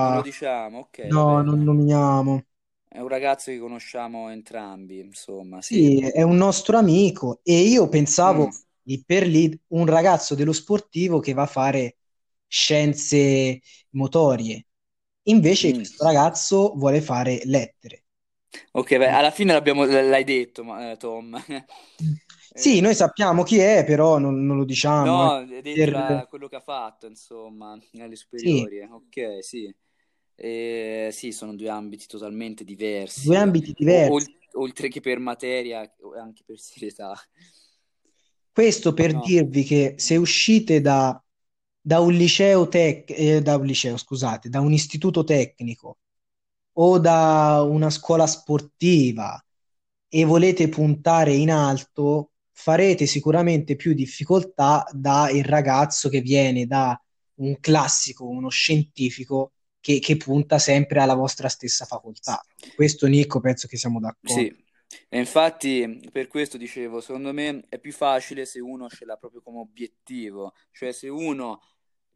Non 0.00 0.12
lo 0.12 0.20
rimanga, 0.20 0.22
diciamo? 0.22 0.78
Ok, 0.78 0.98
no, 1.02 1.42
non 1.42 1.62
nominiamo. 1.62 2.44
È 2.86 2.98
un 3.00 3.08
ragazzo 3.08 3.50
che 3.50 3.58
conosciamo 3.58 4.28
entrambi, 4.28 4.98
insomma, 4.98 5.62
sì. 5.62 5.90
Sì, 5.90 5.98
è 6.00 6.22
un 6.22 6.36
nostro 6.36 6.78
amico 6.78 7.40
e 7.42 7.60
io 7.60 7.88
Mm, 8.24 8.48
pensavo 8.48 8.60
lì 8.82 9.02
per 9.04 9.26
lì 9.26 9.58
un 9.68 9.84
ragazzo 9.86 10.34
dello 10.34 10.52
sportivo 10.52 11.20
che 11.20 11.34
va 11.34 11.42
a 11.42 11.46
fare 11.46 11.98
scienze 12.46 13.60
motorie. 13.90 14.66
Invece 15.28 15.72
mm. 15.72 15.74
questo 15.74 16.04
ragazzo 16.04 16.74
vuole 16.76 17.00
fare 17.00 17.40
lettere. 17.44 18.04
Ok, 18.72 18.96
beh, 18.96 19.08
alla 19.10 19.30
fine 19.30 19.52
l'abbiamo- 19.52 19.84
l'hai 19.84 20.24
detto, 20.24 20.64
ma- 20.64 20.90
eh, 20.92 20.96
Tom. 20.96 21.34
Sì, 22.54 22.80
noi 22.80 22.94
Eh, 22.94 22.96
sappiamo 22.96 23.42
chi 23.44 23.58
è, 23.58 23.84
però 23.84 24.18
non, 24.18 24.44
non 24.44 24.56
lo 24.56 24.64
diciamo. 24.64 25.30
no, 25.30 25.40
eh, 25.40 25.62
per- 25.72 26.26
quello 26.28 26.48
che 26.48 26.56
ha 26.56 26.60
fatto, 26.60 27.06
insomma, 27.06 27.78
alle 28.00 28.16
Sì, 28.34 28.66
superiori. 28.68 28.80
Ok, 28.82 29.38
sì. 29.44 29.72
Eh, 30.34 31.10
sì, 31.12 31.32
sono 31.32 31.54
due 31.54 31.68
ambiti 31.68 32.06
totalmente 32.06 32.64
due 33.14 33.36
diversi, 33.36 33.36
ambiti 33.36 33.72
o- 33.86 34.12
diversi. 34.12 34.14
ol- 34.14 34.38
oltre 34.54 34.88
che 34.88 35.00
per 35.00 35.18
materia, 35.18 35.80
anche 36.18 36.42
per 36.44 36.58
serietà. 36.60 37.14
Questo 38.52 38.92
per 38.92 39.16
No. 39.16 39.20
dirvi 39.20 39.62
che 39.64 39.94
se 39.96 40.16
uscite 40.16 40.80
da, 40.80 41.18
da 41.88 42.00
un 42.00 42.12
liceo 42.12 42.68
tec- 42.68 43.14
eh, 43.16 43.40
da 43.40 43.56
un 43.56 43.64
liceo, 43.64 43.96
scusate, 43.96 44.50
da 44.50 44.60
un 44.60 44.74
istituto 44.74 45.24
tecnico 45.24 45.96
o 46.74 46.98
da 46.98 47.62
una 47.66 47.88
scuola 47.88 48.26
sportiva 48.26 49.42
e 50.06 50.24
volete 50.24 50.68
puntare 50.68 51.32
in 51.32 51.50
alto, 51.50 52.32
farete 52.52 53.06
sicuramente 53.06 53.74
più 53.74 53.94
difficoltà 53.94 54.86
da 54.92 55.30
il 55.30 55.44
ragazzo 55.44 56.10
che 56.10 56.20
viene 56.20 56.66
da 56.66 57.00
un 57.36 57.58
classico, 57.58 58.28
uno 58.28 58.50
scientifico 58.50 59.52
che, 59.80 59.98
che 59.98 60.18
punta 60.18 60.58
sempre 60.58 61.00
alla 61.00 61.14
vostra 61.14 61.48
stessa 61.48 61.86
facoltà. 61.86 62.38
Questo, 62.74 63.06
Nico, 63.06 63.40
penso 63.40 63.66
che 63.66 63.78
siamo 63.78 63.98
d'accordo. 63.98 64.34
e 65.08 65.18
infatti 65.18 66.06
per 66.12 66.26
questo 66.26 66.58
dicevo, 66.58 67.00
secondo 67.00 67.32
me 67.32 67.64
è 67.70 67.78
più 67.78 67.92
facile 67.92 68.44
se 68.44 68.60
uno 68.60 68.90
ce 68.90 69.06
l'ha 69.06 69.16
proprio 69.16 69.40
come 69.40 69.60
obiettivo, 69.60 70.52
cioè 70.70 70.92
se 70.92 71.08
uno 71.08 71.60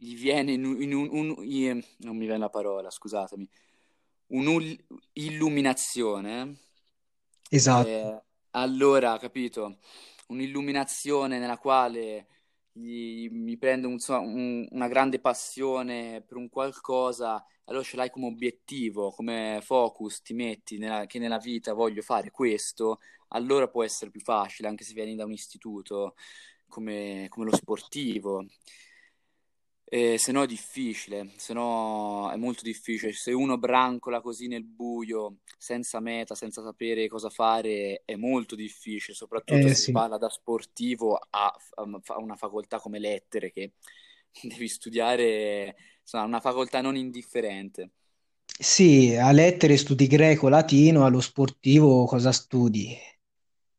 gli 0.05 0.17
viene 0.17 0.53
in, 0.53 0.65
un, 0.65 0.83
in 0.83 0.95
un- 0.95 1.09
un- 1.13 1.37
i- 1.45 1.85
non 1.99 2.17
mi 2.17 2.25
viene 2.27 2.39
la 2.39 2.49
parola, 2.51 2.91
scusatemi, 2.91 3.49
un'illuminazione, 4.29 6.57
Esatto. 7.59 7.71
eh, 7.71 8.23
allora, 8.51 9.19
capito, 9.19 9.79
un'illuminazione 10.29 11.39
nella 11.39 11.59
quale 11.59 12.27
gli- 12.73 13.29
mi 13.31 13.57
prende 13.59 13.87
un- 13.87 13.99
un- 14.09 14.67
una 14.71 14.89
grande 14.89 15.21
passione 15.21 16.23
per 16.27 16.37
un 16.37 16.49
qualcosa, 16.49 17.45
allora 17.65 17.85
ce 17.85 17.97
l'hai 17.97 18.11
come 18.11 18.27
obiettivo, 18.27 19.11
come 19.11 19.61
focus, 19.63 20.23
ti 20.23 20.35
metti 20.35 20.79
nella- 20.79 21.07
che 21.07 21.19
nella 21.19 21.39
vita 21.39 21.73
voglio 21.75 22.03
fare 22.03 22.31
questo, 22.31 23.01
allora 23.29 23.69
può 23.69 23.83
essere 23.85 24.11
più 24.11 24.21
facile, 24.21 24.69
anche 24.69 24.85
se 24.85 24.93
vieni 24.95 25.15
da 25.15 25.25
un 25.25 25.33
istituto 25.33 26.15
come, 26.69 27.27
come 27.29 27.47
lo 27.51 27.57
sportivo. 27.57 28.45
Eh, 29.95 30.17
se 30.19 30.33
no 30.33 30.43
è 30.43 30.47
difficile, 30.47 31.33
se 31.37 31.53
no 31.53 32.31
è 32.33 32.37
molto 32.37 32.63
difficile. 32.63 33.13
Se 33.13 33.31
uno 33.33 33.59
brancola 33.59 34.23
così 34.23 34.47
nel 34.47 34.65
buio, 34.65 35.41
senza 35.59 36.01
meta, 36.01 36.35
senza 36.35 36.63
sapere 36.63 37.09
cosa 37.09 37.29
fare, 37.29 38.01
è 38.07 38.17
molto 38.17 38.55
difficile, 38.55 39.15
soprattutto 39.15 39.69
Eh 39.69 39.75
se 39.75 39.77
si 39.77 39.91
sì. 39.91 39.93
parla 39.93 40.17
da 40.17 40.31
sportivo 40.31 41.17
a, 41.31 41.55
a 41.75 42.17
una 42.19 42.37
facoltà 42.37 42.81
come 42.81 42.99
lettere, 42.99 43.53
che 43.53 43.73
devi 44.43 44.67
studiare, 44.69 45.77
insomma, 46.01 46.25
una 46.25 46.41
facoltà 46.41 46.81
non 46.81 46.97
indifferente. 46.97 47.91
Sì, 48.59 49.17
a 49.17 49.33
lettere 49.33 49.77
studi 49.77 50.07
greco, 50.07 50.49
latino, 50.49 51.05
allo 51.05 51.21
sportivo 51.21 52.05
cosa 52.07 52.31
studi? 52.33 52.97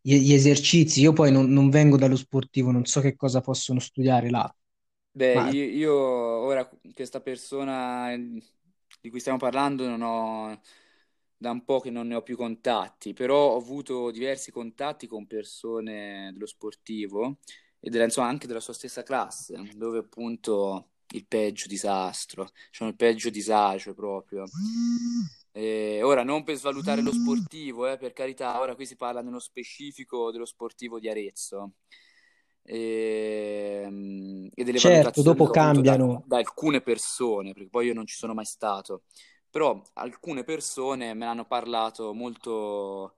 Gli, 0.01 0.17
gli 0.17 0.33
esercizi, 0.33 1.01
io 1.01 1.13
poi 1.13 1.31
non, 1.31 1.49
non 1.51 1.69
vengo 1.69 1.97
dallo 1.97 2.15
sportivo, 2.17 2.71
non 2.71 2.85
so 2.85 3.01
che 3.01 3.15
cosa 3.15 3.41
possono 3.41 3.79
studiare 3.79 4.29
là, 4.29 4.53
Beh, 5.15 5.41
ma 5.41 5.47
io, 5.47 5.63
io 5.65 5.93
ora 5.93 6.67
questa 6.93 7.21
persona 7.21 8.15
di 8.17 9.09
cui 9.09 9.19
stiamo 9.19 9.37
parlando 9.37 9.87
non 9.87 10.01
ho 10.01 10.59
da 11.37 11.51
un 11.51 11.63
po' 11.65 11.79
che 11.81 11.89
non 11.91 12.07
ne 12.07 12.15
ho 12.15 12.23
più 12.23 12.35
contatti, 12.37 13.13
però 13.13 13.51
ho 13.53 13.57
avuto 13.57 14.09
diversi 14.11 14.51
contatti 14.51 15.05
con 15.07 15.27
persone 15.27 16.31
dello 16.33 16.45
sportivo 16.47 17.39
e 17.79 17.89
della- 17.89 18.05
insomma, 18.05 18.27
anche 18.29 18.47
della 18.47 18.59
sua 18.61 18.73
stessa 18.73 19.03
classe, 19.03 19.61
dove 19.75 19.99
appunto 19.99 20.89
il 21.09 21.25
peggio 21.27 21.67
disastro, 21.67 22.49
cioè 22.71 22.87
il 22.87 22.95
peggio 22.95 23.29
disagio 23.29 23.93
proprio. 23.93 24.45
E 25.55 26.01
ora, 26.03 26.23
non 26.23 26.43
per 26.43 26.55
svalutare 26.55 27.01
lo 27.01 27.11
sportivo, 27.11 27.87
eh, 27.87 27.97
per 27.97 28.11
carità, 28.13 28.59
ora 28.59 28.73
qui 28.75 28.85
si 28.87 28.95
parla 28.95 29.21
nello 29.21 29.39
specifico 29.39 30.31
dello 30.31 30.45
sportivo 30.45 30.99
di 30.99 31.09
Arezzo 31.09 31.73
e, 32.63 34.49
e 34.53 34.63
delle 34.63 34.79
certo, 34.79 34.79
valutazioni 34.79 35.37
dopo 35.37 35.49
avuto 35.49 35.81
da, 35.81 35.97
cambiano. 35.97 36.23
da 36.23 36.37
alcune 36.37 36.81
persone, 36.81 37.53
perché 37.53 37.69
poi 37.69 37.87
io 37.87 37.93
non 37.93 38.05
ci 38.05 38.15
sono 38.15 38.33
mai 38.33 38.45
stato, 38.45 39.03
però 39.49 39.81
alcune 39.93 40.43
persone 40.43 41.13
me 41.13 41.25
ne 41.25 41.31
hanno 41.31 41.45
parlato 41.45 42.13
molto, 42.13 43.15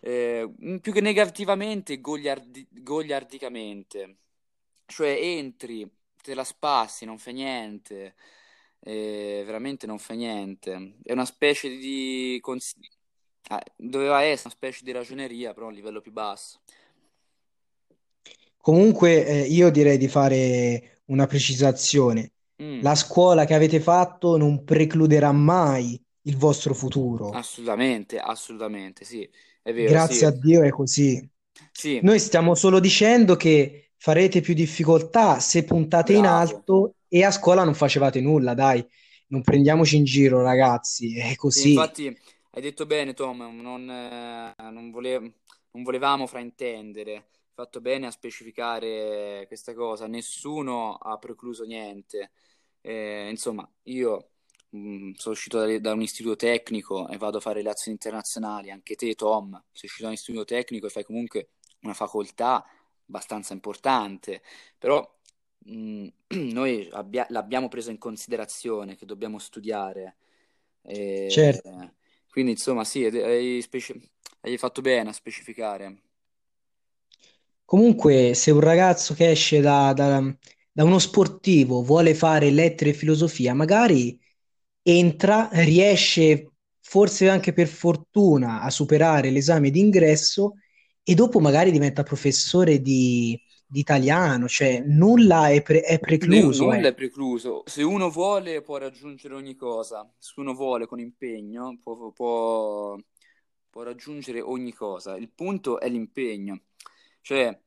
eh, 0.00 0.48
più 0.80 0.92
che 0.92 1.00
negativamente, 1.00 2.00
goliardi- 2.00 2.66
goliardicamente, 2.70 4.16
cioè 4.86 5.10
entri, 5.20 5.88
te 6.22 6.34
la 6.34 6.44
spassi, 6.44 7.04
non 7.04 7.18
fai 7.18 7.32
niente, 7.34 8.14
eh, 8.80 9.42
veramente 9.46 9.86
non 9.86 9.98
fa 9.98 10.14
niente. 10.14 10.96
È 11.02 11.12
una 11.12 11.24
specie 11.24 11.68
di... 11.68 12.38
cons- 12.40 12.76
ah, 13.48 13.62
doveva 13.76 14.22
essere 14.22 14.48
una 14.48 14.54
specie 14.54 14.84
di 14.84 14.92
ragioneria, 14.92 15.52
però 15.52 15.66
a 15.66 15.68
un 15.70 15.74
livello 15.74 16.00
più 16.00 16.12
basso. 16.12 16.60
Comunque, 18.60 19.26
eh, 19.26 19.40
io 19.46 19.70
direi 19.70 19.98
di 19.98 20.08
fare 20.08 21.02
una 21.06 21.26
precisazione. 21.26 22.32
Mm, 22.60 22.82
La 22.82 22.94
scuola 22.94 23.44
che 23.44 23.54
avete 23.54 23.80
fatto 23.80 24.36
non 24.36 24.64
precluderà 24.64 25.32
mai 25.32 26.00
il 26.22 26.36
vostro 26.36 26.74
futuro. 26.74 27.40
assolutamente, 27.40 28.18
assolutamente, 28.20 29.04
sì, 29.04 29.28
è 29.62 29.72
vero, 29.72 29.98
sì, 29.98 30.14
Grazie 30.14 30.26
a 30.26 30.30
Dio 30.30 30.62
è 30.62 30.68
così. 30.70 31.28
sì, 31.72 32.00
Noi 32.00 32.18
stiamo 32.18 32.54
solo 32.54 32.80
dicendo 32.80 33.36
che 33.36 33.92
farete 33.96 34.40
più 34.40 34.54
difficoltà 34.54 35.38
se 35.40 35.64
puntate 35.64 36.12
in 36.12 36.26
bravo. 36.26 36.66
alto 36.66 36.96
e 37.08 37.24
a 37.24 37.30
scuola 37.30 37.64
non 37.64 37.74
facevate 37.74 38.20
nulla, 38.20 38.54
dai. 38.54 38.84
Non 39.28 39.42
prendiamoci 39.42 39.96
in 39.96 40.04
giro, 40.04 40.42
ragazzi, 40.42 41.18
è 41.18 41.34
Sì, 41.46 41.62
così. 41.64 41.64
infatti 41.64 42.06
hai 42.52 42.62
detto 42.62 42.86
bene, 42.86 43.12
Tom, 43.14 43.38
non, 43.60 43.88
eh, 43.90 44.54
non 44.70 44.90
vole- 44.90 45.18
non 45.72 45.82
volevamo 45.82 46.26
fraintendere. 46.26 47.28
Fatto 47.60 47.82
bene 47.82 48.06
a 48.06 48.10
specificare 48.10 49.44
questa 49.46 49.74
cosa. 49.74 50.06
Nessuno 50.06 50.94
ha 50.94 51.18
precluso 51.18 51.64
niente. 51.64 52.30
Eh, 52.80 53.28
insomma, 53.28 53.70
io 53.82 54.30
mh, 54.70 55.10
sono 55.12 55.34
uscito 55.34 55.58
da, 55.58 55.78
da 55.78 55.92
un 55.92 56.00
istituto 56.00 56.36
tecnico 56.36 57.06
e 57.10 57.18
vado 57.18 57.36
a 57.36 57.40
fare 57.42 57.56
relazioni 57.58 57.98
internazionali. 58.00 58.70
Anche 58.70 58.94
te, 58.94 59.14
Tom, 59.14 59.50
sei 59.72 59.84
uscito 59.90 60.04
da 60.04 60.08
un 60.08 60.14
istituto 60.14 60.44
tecnico 60.44 60.86
e 60.86 60.88
fai 60.90 61.04
comunque 61.04 61.50
una 61.82 61.92
facoltà 61.92 62.64
abbastanza 63.06 63.52
importante. 63.52 64.40
Però 64.78 65.06
mh, 65.58 66.06
noi 66.52 66.88
abbia- 66.92 67.26
l'abbiamo 67.28 67.68
preso 67.68 67.90
in 67.90 67.98
considerazione 67.98 68.96
che 68.96 69.04
dobbiamo 69.04 69.38
studiare. 69.38 70.16
E 70.82 71.34
Certo. 71.34 71.70
quindi, 72.30 72.52
insomma, 72.52 72.84
sì, 72.84 73.04
hai, 73.04 73.60
speci- 73.60 74.00
hai 74.40 74.56
fatto 74.56 74.80
bene 74.80 75.10
a 75.10 75.12
specificare. 75.12 76.02
Comunque, 77.70 78.34
se 78.34 78.50
un 78.50 78.60
ragazzo 78.60 79.14
che 79.14 79.30
esce 79.30 79.60
da, 79.60 79.92
da- 79.92 80.36
da 80.72 80.84
uno 80.84 80.98
sportivo 80.98 81.82
vuole 81.82 82.14
fare 82.14 82.50
lettere 82.50 82.90
e 82.90 82.92
filosofia, 82.94 83.54
magari 83.54 84.18
entra, 84.82 85.48
riesce 85.52 86.50
forse 86.80 87.28
anche 87.28 87.52
per 87.52 87.68
fortuna 87.68 88.60
a 88.62 88.70
superare 88.70 89.30
l'esame 89.30 89.70
d'ingresso 89.70 90.54
e 91.02 91.14
dopo 91.14 91.38
magari 91.40 91.70
diventa 91.70 92.02
professore 92.02 92.80
di, 92.80 93.40
di 93.66 93.78
italiano, 93.80 94.48
cioè 94.48 94.82
nulla 94.84 95.50
è, 95.50 95.62
pre- 95.62 95.82
è 95.82 96.00
precluso, 96.00 96.70
nulla 96.72 96.88
è 96.88 96.94
precluso. 96.94 97.62
Se 97.66 97.82
uno 97.82 98.10
vuole, 98.10 98.62
può 98.62 98.76
raggiungere 98.78 99.34
ogni 99.34 99.54
cosa. 99.54 100.10
Se 100.18 100.32
uno 100.40 100.54
vuole, 100.54 100.86
con 100.86 100.98
impegno, 100.98 101.78
può, 101.82 102.10
può- 102.10 102.96
può 103.70 103.82
raggiungere 103.82 104.40
ogni 104.40 104.72
cosa. 104.72 105.16
Il 105.16 105.30
punto 105.30 105.78
è 105.80 105.88
l'impegno. 105.88 106.60
Cioè, 107.20 107.58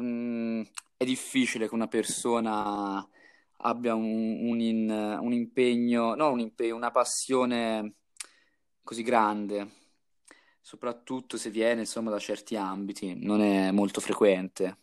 mm, 0.00 0.62
è 0.96 1.04
difficile 1.04 1.68
che 1.68 1.74
una 1.74 1.88
persona 1.88 3.06
abbia 3.64 3.94
un, 3.94 4.48
un 4.48 4.60
in- 4.60 5.18
un 5.20 5.32
impegno, 5.32 6.14
no, 6.14 6.30
un 6.30 6.40
impegno, 6.40 6.76
una 6.76 6.90
passione 6.90 7.94
così 8.82 9.02
grande, 9.02 9.68
soprattutto 10.60 11.36
se 11.36 11.50
viene, 11.50 11.80
insomma, 11.82 12.10
da 12.10 12.18
certi 12.18 12.56
ambiti. 12.56 13.14
Non 13.14 13.40
è 13.40 13.70
molto 13.70 14.00
frequente. 14.00 14.78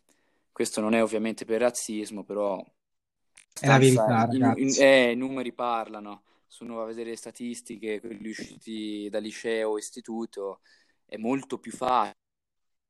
Questo 0.52 0.82
non 0.82 0.94
è 0.94 1.02
ovviamente 1.04 1.46
per 1.46 1.62
razzismo, 1.62 2.24
però 2.24 2.64
È 3.60 3.68
la 3.68 3.78
verità, 3.78 4.26
i, 4.30 4.40
nu- 4.40 4.56
i- 4.58 4.76
ragazzi. 4.76 4.80
eh, 4.80 5.12
i 5.12 5.16
numeri 5.16 5.54
parlano. 5.54 6.24
Va 6.62 6.82
a 6.84 6.86
vedere 6.86 7.12
le 7.12 7.16
statistiche, 7.16 8.00
quelli 8.02 8.30
usciti 8.30 9.08
da 9.10 9.20
liceo 9.20 9.72
o 9.72 9.78
istituto, 9.78 10.62
è 11.06 11.16
molto 11.18 11.58
più 11.60 11.72
facile, 11.72 12.18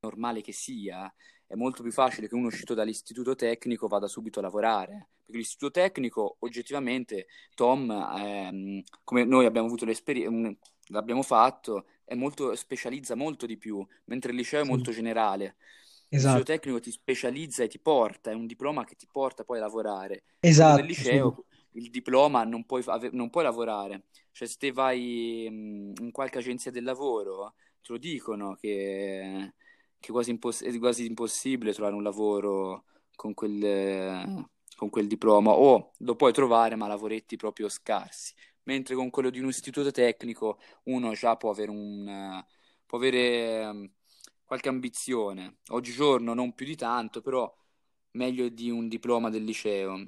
normale 0.00 0.40
che 0.40 0.52
sia, 0.52 1.12
è 1.46 1.54
molto 1.54 1.82
più 1.82 1.92
facile 1.92 2.28
che 2.28 2.34
uno 2.34 2.46
uscito 2.46 2.74
dall'istituto 2.74 3.34
tecnico 3.34 3.86
vada 3.86 4.06
subito 4.08 4.38
a 4.38 4.42
lavorare. 4.42 5.08
Perché 5.24 5.38
l'istituto 5.38 5.70
tecnico, 5.70 6.36
oggettivamente, 6.40 7.26
Tom, 7.54 7.90
ehm, 7.90 8.82
come 9.04 9.24
noi 9.24 9.44
abbiamo 9.46 9.66
avuto 9.66 9.84
l'esperienza, 9.84 10.52
l'abbiamo 10.88 11.22
fatto, 11.22 11.86
è 12.04 12.14
molto, 12.14 12.54
specializza 12.56 13.14
molto 13.14 13.46
di 13.46 13.56
più, 13.58 13.84
mentre 14.06 14.30
il 14.32 14.36
liceo 14.38 14.62
è 14.62 14.64
Sì, 14.64 14.64
molto 14.64 14.90
generale. 14.90 15.56
L'istituto 16.12 16.44
esatto, 16.44 16.52
tecnico 16.52 16.80
ti 16.80 16.90
specializza 16.90 17.62
e 17.62 17.68
ti 17.68 17.78
porta, 17.78 18.30
è 18.30 18.34
un 18.34 18.46
diploma 18.46 18.84
che 18.84 18.96
ti 18.96 19.06
porta 19.10 19.44
poi 19.44 19.58
a 19.58 19.60
lavorare. 19.60 20.24
Esatto, 20.42 20.94
sì. 21.02 21.18
liceo, 21.18 21.44
il 21.72 21.90
diploma 21.90 22.44
non 22.44 22.64
puoi, 22.64 22.82
non 23.12 23.30
puoi 23.30 23.44
lavorare. 23.44 24.04
Cioè, 24.32 24.48
se 24.48 24.56
te 24.58 24.72
vai 24.72 25.48
mh, 25.50 26.02
in 26.02 26.10
qualche 26.12 26.38
agenzia 26.38 26.70
del 26.70 26.84
lavoro, 26.84 27.54
te 27.80 27.92
lo 27.92 27.98
dicono 27.98 28.54
che, 28.54 29.54
che 30.00 30.12
quasi, 30.12 30.30
imposs- 30.30 30.64
è 30.64 30.78
quasi 30.78 31.06
impossibile 31.06 31.72
trovare 31.72 31.94
un 31.96 32.02
lavoro 32.02 32.84
con 33.14 33.34
quel, 33.34 34.30
con 34.76 34.90
quel 34.90 35.06
diploma, 35.06 35.52
o 35.52 35.92
lo 35.98 36.16
puoi 36.16 36.32
trovare, 36.32 36.76
ma 36.76 36.86
lavoretti 36.86 37.36
proprio 37.36 37.68
scarsi. 37.68 38.34
Mentre 38.64 38.94
con 38.94 39.10
quello 39.10 39.30
di 39.30 39.40
un 39.40 39.48
istituto 39.48 39.90
tecnico 39.90 40.58
uno 40.84 41.12
già 41.14 41.36
può 41.36 41.50
avere 41.50 41.70
un, 41.70 42.06
eh, 42.08 42.46
può 42.86 42.98
avere 42.98 43.60
ehm, 43.62 43.90
qualche 44.44 44.68
ambizione. 44.68 45.58
Oggigiorno 45.68 46.34
non 46.34 46.54
più 46.54 46.66
di 46.66 46.76
tanto, 46.76 47.20
però 47.20 47.52
meglio 48.12 48.48
di 48.48 48.70
un 48.70 48.88
diploma 48.88 49.30
del 49.30 49.44
liceo. 49.44 49.98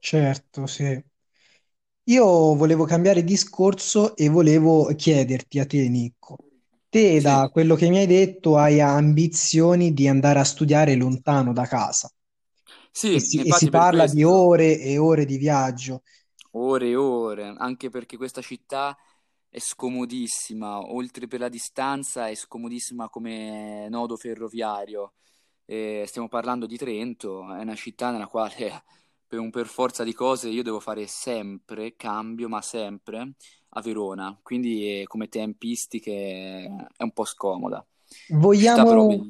Certo, 0.00 0.66
sì. 0.66 1.04
Io 2.08 2.54
volevo 2.56 2.84
cambiare 2.84 3.22
discorso 3.22 4.16
e 4.16 4.28
volevo 4.28 4.86
chiederti 4.96 5.60
a 5.60 5.66
te, 5.66 5.88
Nico. 5.88 6.36
Te, 6.96 7.20
da 7.20 7.48
Sì, 7.48 7.52
quello 7.52 7.74
che 7.76 7.88
mi 7.90 7.98
hai 7.98 8.06
detto, 8.06 8.56
hai 8.56 8.80
ambizioni 8.80 9.92
di 9.92 10.08
andare 10.08 10.38
a 10.40 10.44
studiare 10.44 10.96
lontano 10.96 11.52
da 11.52 11.66
casa 11.66 12.10
e 13.10 13.18
sì, 13.18 13.20
si, 13.20 13.42
e 13.42 13.52
si 13.52 13.68
infatti 13.68 13.70
per 13.70 13.86
parla 13.86 14.06
di 14.06 14.22
questo 14.22 14.24
ore 14.24 14.78
e 14.78 14.96
ore 14.98 15.24
di 15.24 15.38
viaggio. 15.38 16.02
ore 16.52 16.88
e 16.90 16.96
ore, 16.96 17.54
anche 17.58 17.88
perché 17.90 18.16
questa 18.16 18.40
città 18.42 18.96
è 19.48 19.58
scomodissima, 19.58 20.80
oltre 20.92 21.26
per 21.28 21.40
la 21.40 21.48
distanza, 21.48 22.28
è 22.28 22.34
scomodissima 22.34 23.08
come 23.08 23.88
nodo 23.88 24.16
ferroviario. 24.16 25.14
Eh, 25.64 26.04
stiamo 26.06 26.28
parlando 26.28 26.66
di 26.66 26.76
Trento, 26.76 27.52
è 27.54 27.62
una 27.62 27.74
città 27.74 28.10
nella 28.10 28.26
quale 28.28 28.84
per 29.26 29.38
un 29.40 29.50
per 29.50 29.66
forza 29.66 30.04
di 30.04 30.12
cose 30.14 30.48
io 30.50 30.62
devo 30.62 30.80
fare 30.80 31.06
sempre 31.06 31.96
cambio, 31.96 32.48
ma 32.48 32.62
sempre 32.62 33.34
a 33.76 33.80
Verona, 33.82 34.38
quindi 34.42 35.04
come 35.06 35.28
tempistiche 35.28 36.64
è 36.96 37.02
un 37.02 37.12
po' 37.12 37.24
scomoda. 37.24 37.84
Vogliamo, 38.28 39.26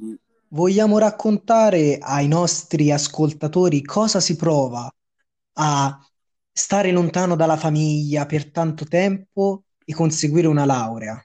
vogliamo 0.49 0.99
raccontare 0.99 1.99
ai 1.99 2.29
nostri 2.29 2.91
ascoltatori 2.93 3.83
cosa 3.83 4.21
si 4.21 4.37
prova 4.37 4.91
a 5.55 5.99
stare 6.53 6.91
lontano 6.93 7.37
dalla 7.37 7.57
famiglia 7.57 8.27
per 8.27 8.51
tanto 8.51 8.85
tempo 8.87 9.65
e 9.85 9.95
conseguire 9.95 10.47
una 10.47 10.65
laurea? 10.67 11.23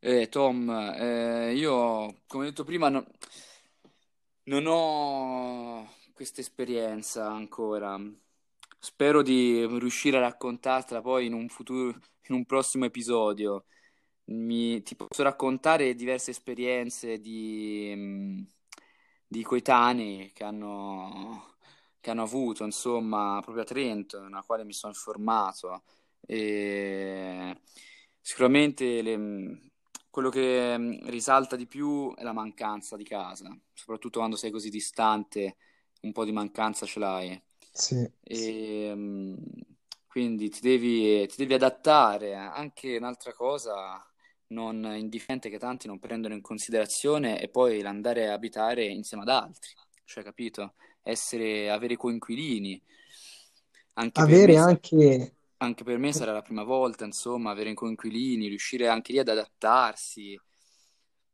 Eh, 0.00 0.28
Tom, 0.28 0.68
eh, 0.70 1.54
io, 1.54 2.22
come 2.26 2.44
detto 2.46 2.62
prima, 2.64 2.88
no- 2.90 3.06
non 4.44 4.64
ho 4.66 5.88
questa 6.14 6.40
esperienza 6.40 7.26
ancora. 7.30 7.98
Spero 8.84 9.22
di 9.22 9.64
riuscire 9.66 10.18
a 10.18 10.20
raccontartela 10.20 11.00
poi 11.00 11.24
in 11.24 11.32
un 11.32 11.48
futuro, 11.48 11.88
in 12.28 12.34
un 12.34 12.44
prossimo 12.44 12.84
episodio. 12.84 13.64
Mi- 14.26 14.82
ti 14.82 14.94
posso 14.94 15.22
raccontare 15.22 15.94
diverse 15.94 16.32
esperienze 16.32 17.18
di, 17.18 18.46
di 19.26 19.42
coetanei 19.42 20.32
che 20.34 20.44
hanno, 20.44 21.56
che 21.98 22.10
hanno 22.10 22.22
avuto, 22.24 22.64
insomma, 22.64 23.40
proprio 23.42 23.62
a 23.64 23.66
Trento, 23.66 24.20
nella 24.20 24.42
quale 24.42 24.64
mi 24.64 24.74
sono 24.74 24.92
informato. 24.92 25.84
E 26.26 27.58
sicuramente 28.20 29.00
le- 29.02 29.70
quello 30.10 30.28
che 30.28 30.76
risalta 31.08 31.56
di 31.56 31.66
più 31.66 32.14
è 32.16 32.22
la 32.22 32.32
mancanza 32.34 32.96
di 32.96 33.04
casa, 33.04 33.56
soprattutto 33.72 34.18
quando 34.18 34.36
sei 34.36 34.50
così 34.50 34.68
distante, 34.68 35.56
un 36.02 36.12
po' 36.12 36.24
di 36.26 36.32
mancanza 36.32 36.84
ce 36.86 36.98
l'hai. 36.98 37.42
Sì. 37.74 38.10
E, 38.22 38.94
mh, 38.94 39.36
quindi 40.06 40.48
ti 40.50 40.60
devi, 40.60 41.26
ti 41.28 41.36
devi 41.36 41.54
adattare. 41.54 42.34
Anche 42.34 42.96
un'altra 42.96 43.32
cosa 43.32 44.04
non 44.48 44.84
indifferente 44.96 45.48
che 45.50 45.58
tanti 45.58 45.86
non 45.86 45.98
prendono 45.98 46.34
in 46.34 46.40
considerazione 46.42 47.38
è 47.38 47.48
poi 47.48 47.80
l'andare 47.82 48.28
a 48.28 48.34
abitare 48.34 48.84
insieme 48.86 49.24
ad 49.24 49.30
altri, 49.30 49.70
cioè, 50.04 50.22
capito? 50.24 50.74
Essere, 51.02 51.70
avere 51.70 51.96
coinquilini. 51.96 52.80
Anche 53.94 54.22
per 54.24 54.40
Avere 54.40 54.52
me, 54.52 54.58
sa- 54.58 54.78
anche 54.80 55.36
anche 55.58 55.84
per 55.84 55.98
me 55.98 56.12
sarà 56.12 56.32
la 56.32 56.42
prima 56.42 56.62
volta, 56.64 57.04
insomma, 57.04 57.50
avere 57.50 57.74
coinquilini, 57.74 58.48
riuscire 58.48 58.88
anche 58.88 59.12
lì 59.12 59.18
ad 59.18 59.28
adattarsi. 59.28 60.38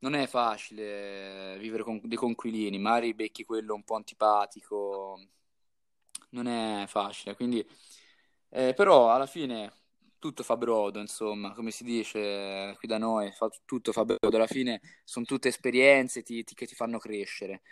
Non 0.01 0.15
è 0.15 0.27
facile 0.27 1.57
vivere 1.59 1.83
con 1.83 2.01
dei 2.05 2.17
coinquilini, 2.17 2.79
magari 2.79 3.15
becchi 3.15 3.45
quello 3.45 3.75
un 3.75 3.85
po' 3.85 3.97
antipatico, 3.97 5.19
non 6.31 6.47
è 6.47 6.85
facile, 6.89 7.35
quindi 7.37 7.67
eh, 8.51 8.75
però 8.75 9.13
alla 9.13 9.27
fine 9.27 9.73
tutto 10.19 10.43
fa 10.43 10.57
brodo, 10.57 11.01
insomma, 11.01 11.53
come 11.55 11.71
si 11.71 11.85
dice 11.85 12.75
qui 12.79 12.89
da 12.89 12.99
noi, 12.99 13.33
fa- 13.33 13.49
tutto 13.65 13.93
fa 13.93 14.05
brodo, 14.05 14.37
alla 14.37 14.47
fine 14.47 14.81
sono 15.05 15.25
tutte 15.25 15.49
esperienze 15.49 16.23
ti- 16.23 16.45
ti- 16.45 16.55
che 16.55 16.67
ti 16.67 16.75
fanno 16.75 16.99
crescere. 16.99 17.63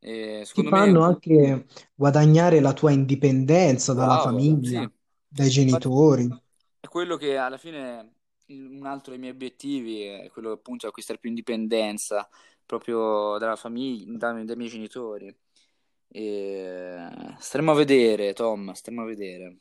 E 0.00 0.44
ti 0.52 0.64
fanno 0.64 1.02
me, 1.02 1.02
anche 1.02 1.66
guadagnare 1.94 2.60
la 2.60 2.72
tua 2.72 2.92
indipendenza 2.92 3.94
dalla 3.94 4.18
bravo, 4.18 4.54
sì, 4.60 4.76
famiglia, 4.76 4.90
dai 5.26 5.48
infatti 5.62 5.88
genitori. 5.88 6.32
è 6.80 6.88
quello 6.88 7.16
che 7.16 7.36
alla 7.36 7.58
fine 7.58 8.14
un 8.48 8.84
altro 8.86 9.12
dei 9.12 9.20
miei 9.20 9.32
obiettivi 9.32 10.02
è 10.04 10.30
quello 10.30 10.52
appunto 10.52 10.82
di 10.84 10.88
acquistare 10.88 11.18
più 11.18 11.28
indipendenza 11.30 12.28
proprio 12.66 13.36
dalla 13.38 13.56
famiglia, 13.56 14.16
dai, 14.32 14.44
dai 14.44 14.56
miei 14.56 14.70
genitori. 14.70 15.34
E 16.12 17.08
staremo 17.38 17.70
a 17.70 17.74
vedere, 17.74 18.32
Tom, 18.32 18.72
staremo 18.72 19.02
a 19.02 19.06
vedere. 19.06 19.56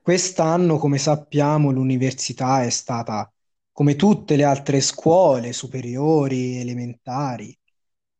Quest'anno, 0.00 0.78
come 0.78 0.98
sappiamo, 0.98 1.72
l'università 1.72 2.62
è 2.62 2.70
stata, 2.70 3.32
come 3.72 3.96
tutte 3.96 4.36
le 4.36 4.44
altre 4.44 4.80
scuole 4.80 5.52
superiori, 5.52 6.58
elementari, 6.58 7.56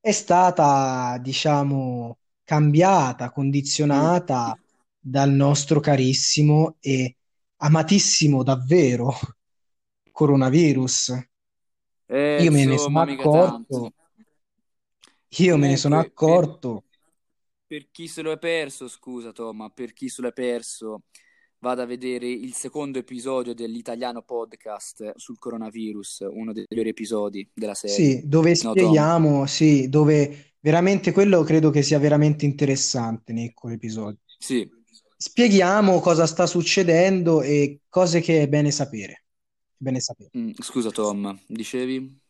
è 0.01 0.11
stata, 0.11 1.19
diciamo, 1.19 2.19
cambiata, 2.43 3.31
condizionata 3.31 4.59
dal 4.99 5.31
nostro 5.31 5.79
carissimo 5.81 6.77
e 6.81 7.17
amatissimo 7.59 8.43
davvero 8.43 9.15
coronavirus. 10.11 11.27
Eh, 12.07 12.43
Io 12.43 12.51
me 12.51 12.65
ne 12.65 12.79
sono 12.79 13.05
mica 13.05 13.23
tanto. 13.23 13.93
Io 15.39 15.57
me 15.57 15.69
ne 15.69 15.77
sono 15.77 15.99
per, 15.99 16.07
accorto. 16.07 16.85
per 17.67 17.91
chi 17.91 18.09
se 18.09 18.23
lo 18.23 18.33
è 18.33 18.39
perso, 18.39 18.89
scusa 18.89 19.33
Tom, 19.33 19.57
ma 19.57 19.71
per 19.71 19.93
chi 19.93 20.09
se 20.09 20.23
lo 20.23 20.29
è 20.29 20.33
perso, 20.33 21.03
vada 21.59 21.83
a 21.83 21.87
vedere 21.87 22.29
il 22.29 22.55
secondo 22.55 22.99
episodio 22.99 23.55
dell'italiano 23.55 24.23
podcast 24.23 25.17
sul 25.17 25.39
coronavirus, 25.39 26.27
uno 26.31 26.53
dei 26.53 26.65
migliori 26.69 26.91
episodi 26.91 27.49
della 27.53 27.75
serie. 27.75 27.97
Sì, 27.97 28.29
dove 28.29 28.55
No, 28.63 28.71
spieghiamo, 28.73 29.47
sì, 29.47 29.89
dove 29.89 30.55
veramente 30.61 31.13
quello 31.13 31.43
credo 31.43 31.71
che 31.71 31.83
sia 31.83 31.99
veramente 31.99 32.45
interessante, 32.45 33.33
Nico, 33.33 33.69
l'episodio. 33.69 34.19
Sì, 34.39 34.69
spieghiamo 35.17 36.01
cosa 36.01 36.27
sta 36.27 36.47
succedendo 36.47 37.43
e 37.43 37.81
cose 37.89 38.21
che 38.21 38.43
è 38.43 38.49
bene 38.49 38.71
sapere. 38.71 39.25
Bene 39.77 40.01
sapere. 40.01 40.31
Mm, 40.37 40.53
scusa 40.61 40.91
Tom, 40.91 41.39
dicevi? 41.49 42.21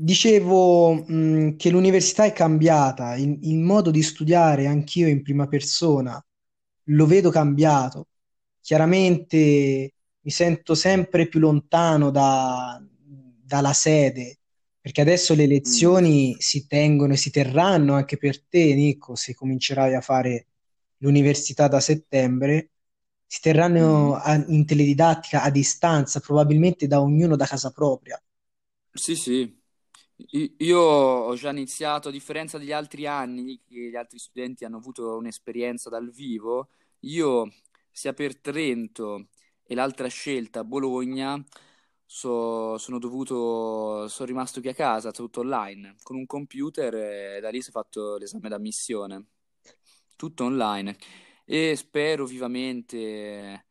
Dicevo, 0.00 0.94
mh, 0.94 1.56
che 1.56 1.70
l'università 1.70 2.24
è 2.24 2.32
cambiata, 2.32 3.16
il, 3.16 3.36
il 3.42 3.58
modo 3.58 3.90
di 3.90 4.02
studiare 4.02 4.66
anch'io 4.66 5.08
in 5.08 5.22
prima 5.22 5.48
persona 5.48 6.24
lo 6.90 7.06
vedo 7.06 7.30
cambiato. 7.30 8.06
Chiaramente 8.60 9.92
mi 10.20 10.30
sento 10.30 10.74
sempre 10.76 11.26
più 11.28 11.40
lontano 11.40 12.10
da- 12.10 12.80
dalla 13.02 13.72
sede, 13.72 14.38
perché 14.80 15.00
adesso 15.00 15.34
le 15.34 15.46
Mm, 15.64 15.88
lezioni 15.88 16.36
si 16.38 16.66
tengono 16.68 17.14
e 17.14 17.16
si 17.16 17.30
terranno 17.30 17.94
anche 17.94 18.16
per 18.18 18.44
te, 18.46 18.74
Nico, 18.74 19.16
se 19.16 19.34
comincerai 19.34 19.94
a 19.96 20.00
fare 20.00 20.46
l'università 20.98 21.66
da 21.68 21.80
settembre, 21.80 22.70
si 23.26 23.40
terranno 23.40 24.14
mhm. 24.14 24.14
a- 24.14 24.44
in 24.48 24.64
teledidattica 24.64 25.42
a 25.42 25.50
distanza, 25.50 26.20
probabilmente 26.20 26.86
da 26.86 27.00
ognuno 27.00 27.34
da 27.36 27.46
casa 27.46 27.70
propria. 27.72 28.20
Sì, 28.94 29.14
sì. 29.16 29.57
Io 30.58 30.78
ho 30.80 31.34
già 31.36 31.50
iniziato, 31.50 32.08
a 32.08 32.10
differenza 32.10 32.58
degli 32.58 32.72
altri 32.72 33.06
anni, 33.06 33.60
che 33.62 33.88
gli 33.90 33.94
altri 33.96 34.18
studenti 34.18 34.64
hanno 34.64 34.78
avuto 34.78 35.16
un'esperienza 35.16 35.88
dal 35.90 36.10
vivo, 36.10 36.70
io 37.00 37.52
sia 37.90 38.12
per 38.12 38.36
Trento 38.40 39.28
e 39.62 39.74
l'altra 39.74 40.08
scelta, 40.08 40.64
Bologna, 40.64 41.42
so- 42.04 42.76
sono 42.78 42.98
dovuto, 42.98 44.08
sono 44.08 44.26
rimasto 44.28 44.60
qui 44.60 44.70
a 44.70 44.74
casa, 44.74 45.12
tutto 45.12 45.40
online, 45.40 45.96
con 46.02 46.16
un 46.16 46.26
computer 46.26 46.94
e 47.36 47.40
da 47.40 47.50
lì 47.50 47.62
si 47.62 47.68
è 47.68 47.72
fatto 47.72 48.16
l'esame 48.16 48.48
d'ammissione, 48.48 49.24
tutto 50.16 50.44
online. 50.44 50.96
E 51.44 51.76
spero 51.76 52.26
vivamente 52.26 53.66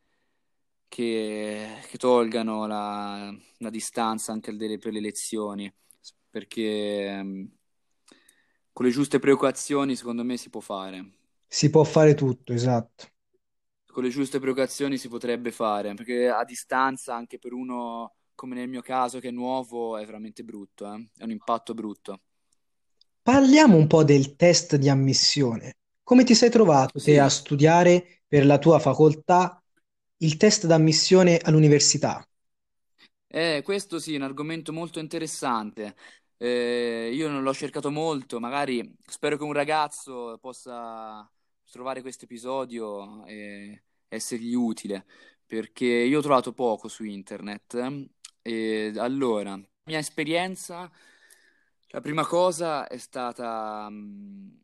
che, 0.88 1.81
che 1.88 1.97
tolgano 1.97 2.65
la, 2.67 3.33
la 3.60 3.69
distanza 3.69 4.31
anche 4.31 4.55
per 4.55 4.91
le 4.93 4.97
elezioni, 4.99 5.71
perché 6.29 7.21
mh, 7.23 7.51
con 8.71 8.85
le 8.85 8.91
giuste 8.91 9.19
precauzioni 9.19 9.95
secondo 9.95 10.23
me 10.23 10.37
si 10.37 10.49
può 10.49 10.61
fare. 10.61 11.11
Si 11.49 11.69
può 11.69 11.83
fare 11.83 12.13
tutto, 12.13 12.53
esatto. 12.53 13.09
Con 13.91 14.03
le 14.03 14.09
giuste 14.09 14.39
precauzioni 14.39 14.97
si 14.97 15.09
potrebbe 15.09 15.51
fare, 15.51 15.93
perché 15.95 16.29
a 16.29 16.45
distanza 16.45 17.15
anche 17.15 17.39
per 17.39 17.51
uno 17.53 18.13
come 18.35 18.53
nel 18.55 18.69
mio 18.69 18.81
caso 18.81 19.19
che 19.19 19.29
è 19.29 19.31
nuovo 19.31 19.97
è 19.97 20.05
veramente 20.05 20.43
brutto, 20.43 20.85
eh? 20.93 21.09
È 21.17 21.23
un 21.23 21.31
impatto 21.31 21.73
brutto. 21.73 22.21
Parliamo 23.21 23.75
un 23.77 23.85
po' 23.85 24.03
del 24.03 24.35
test 24.35 24.75
di 24.77 24.89
ammissione. 24.89 25.75
Come 26.01 26.23
ti 26.23 26.33
sei 26.33 26.49
trovato 26.49 26.99
te 26.99 27.19
a 27.19 27.29
Sì, 27.29 27.29
studiare 27.29 28.21
per 28.27 28.43
la 28.45 28.57
tua 28.57 28.79
facoltà 28.79 29.61
il 30.21 30.37
test 30.37 30.65
d'ammissione 30.65 31.37
all'università? 31.37 32.25
Eh, 33.29 33.61
questo 33.63 33.99
sì, 33.99 34.13
è 34.13 34.17
un 34.17 34.23
argomento 34.23 34.71
molto 34.71 34.99
interessante. 34.99 35.95
Eh, 36.37 37.11
io 37.13 37.29
non 37.29 37.43
l'ho 37.43 37.53
cercato 37.53 37.91
molto, 37.91 38.39
magari 38.39 38.95
spero 39.05 39.37
che 39.37 39.43
un 39.43 39.53
ragazzo 39.53 40.37
possa 40.39 41.29
trovare 41.69 42.01
questo 42.01 42.25
episodio 42.25 43.25
e 43.25 43.83
essergli 44.07 44.53
utile, 44.53 45.05
perché 45.45 45.85
io 45.85 46.19
ho 46.19 46.21
trovato 46.21 46.53
poco 46.53 46.87
su 46.87 47.03
internet. 47.03 48.09
E 48.41 48.93
allora, 48.97 49.55
mia 49.83 49.97
esperienza, 49.99 50.89
la 51.89 52.01
prima 52.01 52.25
cosa 52.25 52.87
è 52.87 52.97
stata 52.97 53.89
mh, 53.89 54.61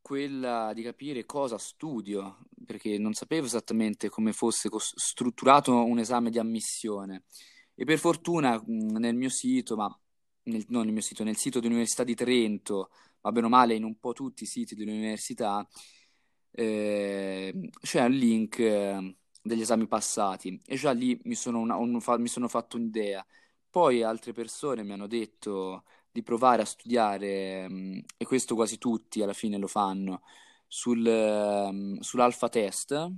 quella 0.00 0.72
di 0.74 0.82
capire 0.82 1.24
cosa 1.26 1.58
studio, 1.58 2.38
perché 2.64 2.98
non 2.98 3.12
sapevo 3.14 3.46
esattamente 3.46 4.08
come 4.08 4.32
fosse 4.32 4.68
strutturato 4.78 5.84
un 5.84 5.98
esame 5.98 6.30
di 6.30 6.38
ammissione. 6.38 7.24
E 7.80 7.84
per 7.84 7.98
fortuna 7.98 8.60
mh, 8.64 8.96
nel 8.98 9.14
mio 9.14 9.28
sito, 9.28 9.76
ma 9.76 9.88
nel, 10.44 10.64
non 10.68 10.84
nel 10.84 10.92
mio 10.92 11.00
sito, 11.02 11.22
nel 11.24 11.36
sito 11.36 11.60
dell'Università 11.60 12.02
di 12.04 12.14
Trento, 12.14 12.90
ma 13.20 13.30
bene 13.32 13.46
o 13.46 13.48
male 13.48 13.74
in 13.74 13.84
un 13.84 13.98
po' 13.98 14.12
tutti 14.12 14.42
i 14.44 14.46
siti 14.46 14.74
dell'università, 14.74 15.66
eh, 16.50 17.70
c'è 17.80 18.04
un 18.04 18.12
link 18.12 18.58
eh, 18.58 19.16
degli 19.42 19.60
esami 19.60 19.86
passati 19.86 20.60
e 20.66 20.76
già 20.76 20.90
lì 20.92 21.18
mi 21.24 21.34
sono, 21.34 21.60
una- 21.60 21.76
un- 21.76 22.00
fa- 22.00 22.18
mi 22.18 22.28
sono 22.28 22.48
fatto 22.48 22.76
un'idea. 22.76 23.24
Poi 23.70 24.02
altre 24.02 24.32
persone 24.32 24.82
mi 24.82 24.92
hanno 24.92 25.06
detto 25.06 25.84
di 26.10 26.22
provare 26.22 26.62
a 26.62 26.64
studiare, 26.64 27.68
mh, 27.68 28.04
e 28.16 28.24
questo 28.26 28.54
quasi 28.56 28.78
tutti 28.78 29.22
alla 29.22 29.32
fine 29.34 29.56
lo 29.58 29.66
fanno, 29.68 30.22
sul, 30.66 31.06
ehm, 31.06 32.00
sull'Alpha 32.00 32.48
Test 32.48 33.12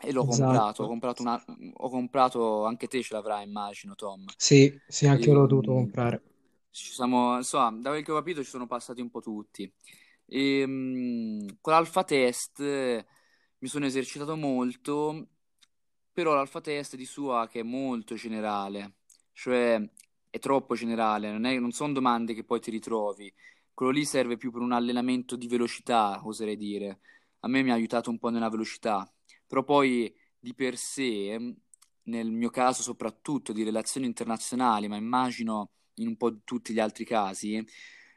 e 0.00 0.12
l'ho 0.12 0.24
comprato. 0.24 0.84
Ho 0.84 0.86
Esatto. 0.86 0.88
comprato, 0.88 1.22
una, 1.22 1.42
ho 1.74 1.88
comprato, 1.90 2.64
anche 2.66 2.86
te 2.88 3.02
ce 3.02 3.14
l'avrai, 3.14 3.44
immagino, 3.46 3.94
Tom. 3.94 4.32
Sì, 4.36 4.80
sì, 4.86 5.06
anche 5.08 5.30
io 5.30 5.34
l'ho 5.34 5.46
dovuto 5.46 5.72
E, 5.72 5.72
comprare. 5.72 6.22
ci 6.70 6.92
siamo, 6.92 7.36
insomma, 7.36 7.70
da 7.80 7.90
quel 7.90 8.04
che 8.04 8.12
ho 8.12 8.16
capito 8.16 8.42
ci 8.42 8.50
sono 8.50 8.66
passati 8.66 9.00
un 9.00 9.10
po' 9.10 9.20
tutti. 9.20 9.70
E, 10.26 10.66
mh, 10.66 11.58
con 11.60 11.72
l'Alpha 11.72 12.04
Test 12.04 12.60
eh, 12.60 13.06
mi 13.58 13.68
sono 13.68 13.86
esercitato 13.86 14.36
molto, 14.36 15.28
però 16.12 16.34
l'Alpha 16.34 16.60
Test 16.60 16.96
di 16.96 17.04
sua 17.06 17.48
che 17.48 17.60
è 17.60 17.62
molto 17.62 18.14
generale, 18.14 18.96
cioè 19.32 19.80
è 20.30 20.38
troppo 20.38 20.74
generale, 20.74 21.30
non 21.30 21.44
è- 21.44 21.58
non 21.58 21.72
sono 21.72 21.92
domande 21.92 22.34
che 22.34 22.44
poi 22.44 22.60
ti 22.60 22.70
ritrovi. 22.70 23.32
Quello 23.72 23.92
lì 23.92 24.04
serve 24.04 24.36
più 24.36 24.50
per 24.52 24.60
un 24.62 24.72
allenamento 24.72 25.36
di 25.36 25.46
velocità, 25.48 26.20
oserei 26.24 26.56
dire. 26.56 27.00
A 27.40 27.48
me 27.48 27.62
mi 27.62 27.70
ha 27.70 27.74
aiutato 27.74 28.10
un 28.10 28.18
po' 28.18 28.30
nella 28.30 28.48
velocità, 28.48 29.08
però 29.54 29.62
poi 29.62 30.12
di 30.38 30.52
per 30.54 30.76
sé, 30.76 31.38
mh, 31.38 31.56
nel 32.04 32.30
mio 32.32 32.50
caso 32.50 32.82
soprattutto 32.82 33.52
di 33.52 33.62
relazioni 33.62 34.06
internazionali, 34.06 34.88
ma 34.88 34.96
immagino 34.96 35.70
in 35.94 36.08
un 36.08 36.16
po' 36.16 36.40
tutti 36.42 36.72
gli 36.72 36.80
altri 36.80 37.04
casi, 37.04 37.64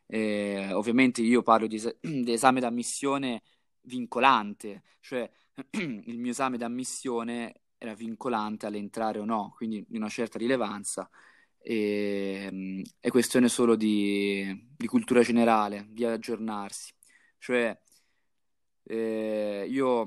eh, 0.07 0.71
ovviamente 0.73 1.21
io 1.21 1.43
parlo 1.43 1.67
di, 1.67 1.75
es- 1.75 1.95
di 2.01 2.31
esame 2.31 2.59
d'ammissione 2.59 3.43
vincolante, 3.81 4.83
cioè 4.99 5.29
il 5.77 6.17
mio 6.19 6.31
esame 6.31 6.57
d'ammissione 6.57 7.61
era 7.77 7.93
vincolante 7.93 8.65
all'entrare 8.65 9.19
o 9.19 9.25
no, 9.25 9.53
quindi 9.55 9.85
di 9.87 9.97
una 9.97 10.09
certa 10.09 10.39
rilevanza. 10.39 11.07
E, 11.61 12.49
mm, 12.51 12.81
è 12.99 13.09
questione 13.09 13.47
solo 13.49 13.75
di, 13.75 14.73
di 14.75 14.87
cultura 14.87 15.21
generale, 15.21 15.85
di 15.89 16.03
aggiornarsi. 16.05 16.91
Cioè, 17.37 17.77
eh, 18.85 19.65
io 19.69 20.05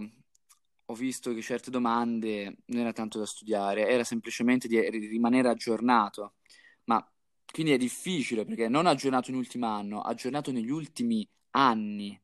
ho 0.91 0.95
visto 0.95 1.33
che 1.33 1.41
certe 1.41 1.71
domande 1.71 2.57
non 2.67 2.81
era 2.81 2.93
tanto 2.93 3.19
da 3.19 3.27
studiare, 3.27 3.89
era 3.89 4.05
semplicemente 4.05 4.67
di 4.69 4.79
rimanere 4.81 5.49
aggiornato. 5.49 6.35
Ma 6.85 7.05
quindi 7.53 7.73
è 7.73 7.79
difficile 7.79 8.45
perché 8.45 8.69
non 8.69 8.87
aggiornato 8.87 9.31
in 9.31 9.37
ultimo 9.37 9.67
anno, 9.67 10.01
aggiornato 10.03 10.51
negli 10.53 10.71
ultimi 10.71 11.29
anni. 11.51 12.21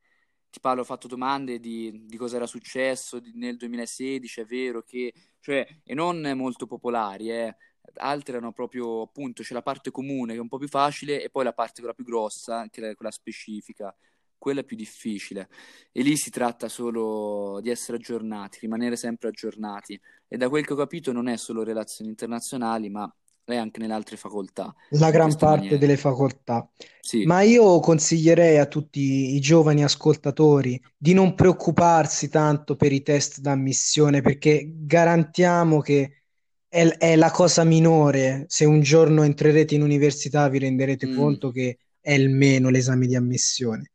Ti 0.50 0.61
parlo, 0.61 0.83
ho 0.83 0.85
fatto 0.85 1.07
domande 1.09 1.61
di, 1.61 2.07
di 2.07 2.16
cosa 2.16 2.37
era 2.37 2.46
successo 2.46 3.20
nel 3.35 3.57
2016, 3.57 4.40
è 4.40 4.44
vero 4.46 4.83
che, 4.83 5.12
cioè, 5.40 5.66
e 5.85 5.94
non 5.94 6.20
molto 6.37 6.66
popolari, 6.66 7.31
eh. 7.31 7.57
Altre 7.98 8.37
erano 8.37 8.52
proprio, 8.52 9.02
appunto, 9.02 9.42
c'è 9.42 9.55
la 9.55 9.62
parte 9.62 9.90
comune 9.92 10.33
che 10.33 10.38
è 10.38 10.42
un 10.42 10.48
po' 10.48 10.59
più 10.59 10.68
facile 10.68 11.22
e 11.22 11.31
poi 11.31 11.44
la 11.44 11.52
parte 11.52 11.81
quella 11.81 11.94
più 11.94 12.05
grossa, 12.05 12.66
che 12.68 12.90
è 12.90 12.94
quella 12.96 13.12
specifica, 13.12 13.94
quella 14.38 14.61
è 14.61 14.64
più 14.64 14.77
difficile. 14.77 15.49
E 15.92 16.03
lì 16.03 16.16
si 16.16 16.31
tratta 16.31 16.68
solo 16.68 17.61
di 17.61 17.70
essere 17.70 17.96
aggiornati, 17.99 18.59
rimanere 18.61 18.96
sempre 18.96 19.29
aggiornati. 19.29 20.01
E 20.29 20.37
da 20.37 20.49
quel 20.49 20.64
che 20.66 20.72
ho 20.72 20.77
capito 20.77 21.12
non 21.12 21.29
è 21.29 21.37
solo 21.37 21.62
relazioni 21.62 22.11
internazionali, 22.11 22.90
ma 22.90 23.12
è 23.44 23.57
anche 23.57 23.81
nelle 23.81 23.94
altre 23.94 24.16
facoltà, 24.16 24.75
la 24.90 25.11
gran 25.11 25.37
parte 25.37 25.79
maniera. 25.79 25.79
delle 25.79 25.96
facoltà. 25.96 26.68
Sì, 27.01 27.27
Ma 27.27 27.42
io 27.42 27.81
consiglierei 27.81 28.59
a 28.59 28.66
tutti 28.66 29.35
i 29.35 29.40
giovani 29.40 29.83
ascoltatori 29.83 30.81
di 30.96 31.12
non 31.12 31.35
preoccuparsi 31.35 32.29
tanto 32.29 32.77
per 32.77 32.92
i 32.92 33.03
test 33.03 33.40
d'ammissione 33.40 34.20
perché 34.20 34.70
garantiamo 34.77 35.81
che 35.81 36.22
è, 36.68 36.87
è 36.99 37.16
la 37.16 37.31
cosa 37.31 37.64
minore. 37.64 38.44
Se 38.49 38.64
un 38.64 38.81
giorno 38.81 39.22
entrerete 39.25 39.75
in 39.75 39.83
università 39.83 40.49
vi 40.49 40.59
renderete 40.61 41.09
Mm, 41.09 41.09
conto 41.09 41.51
che 41.51 41.79
è 42.01 42.12
il 42.12 42.31
meno 42.31 42.68
l'esame 42.68 43.07
di 43.07 43.16
ammissione. 43.16 43.90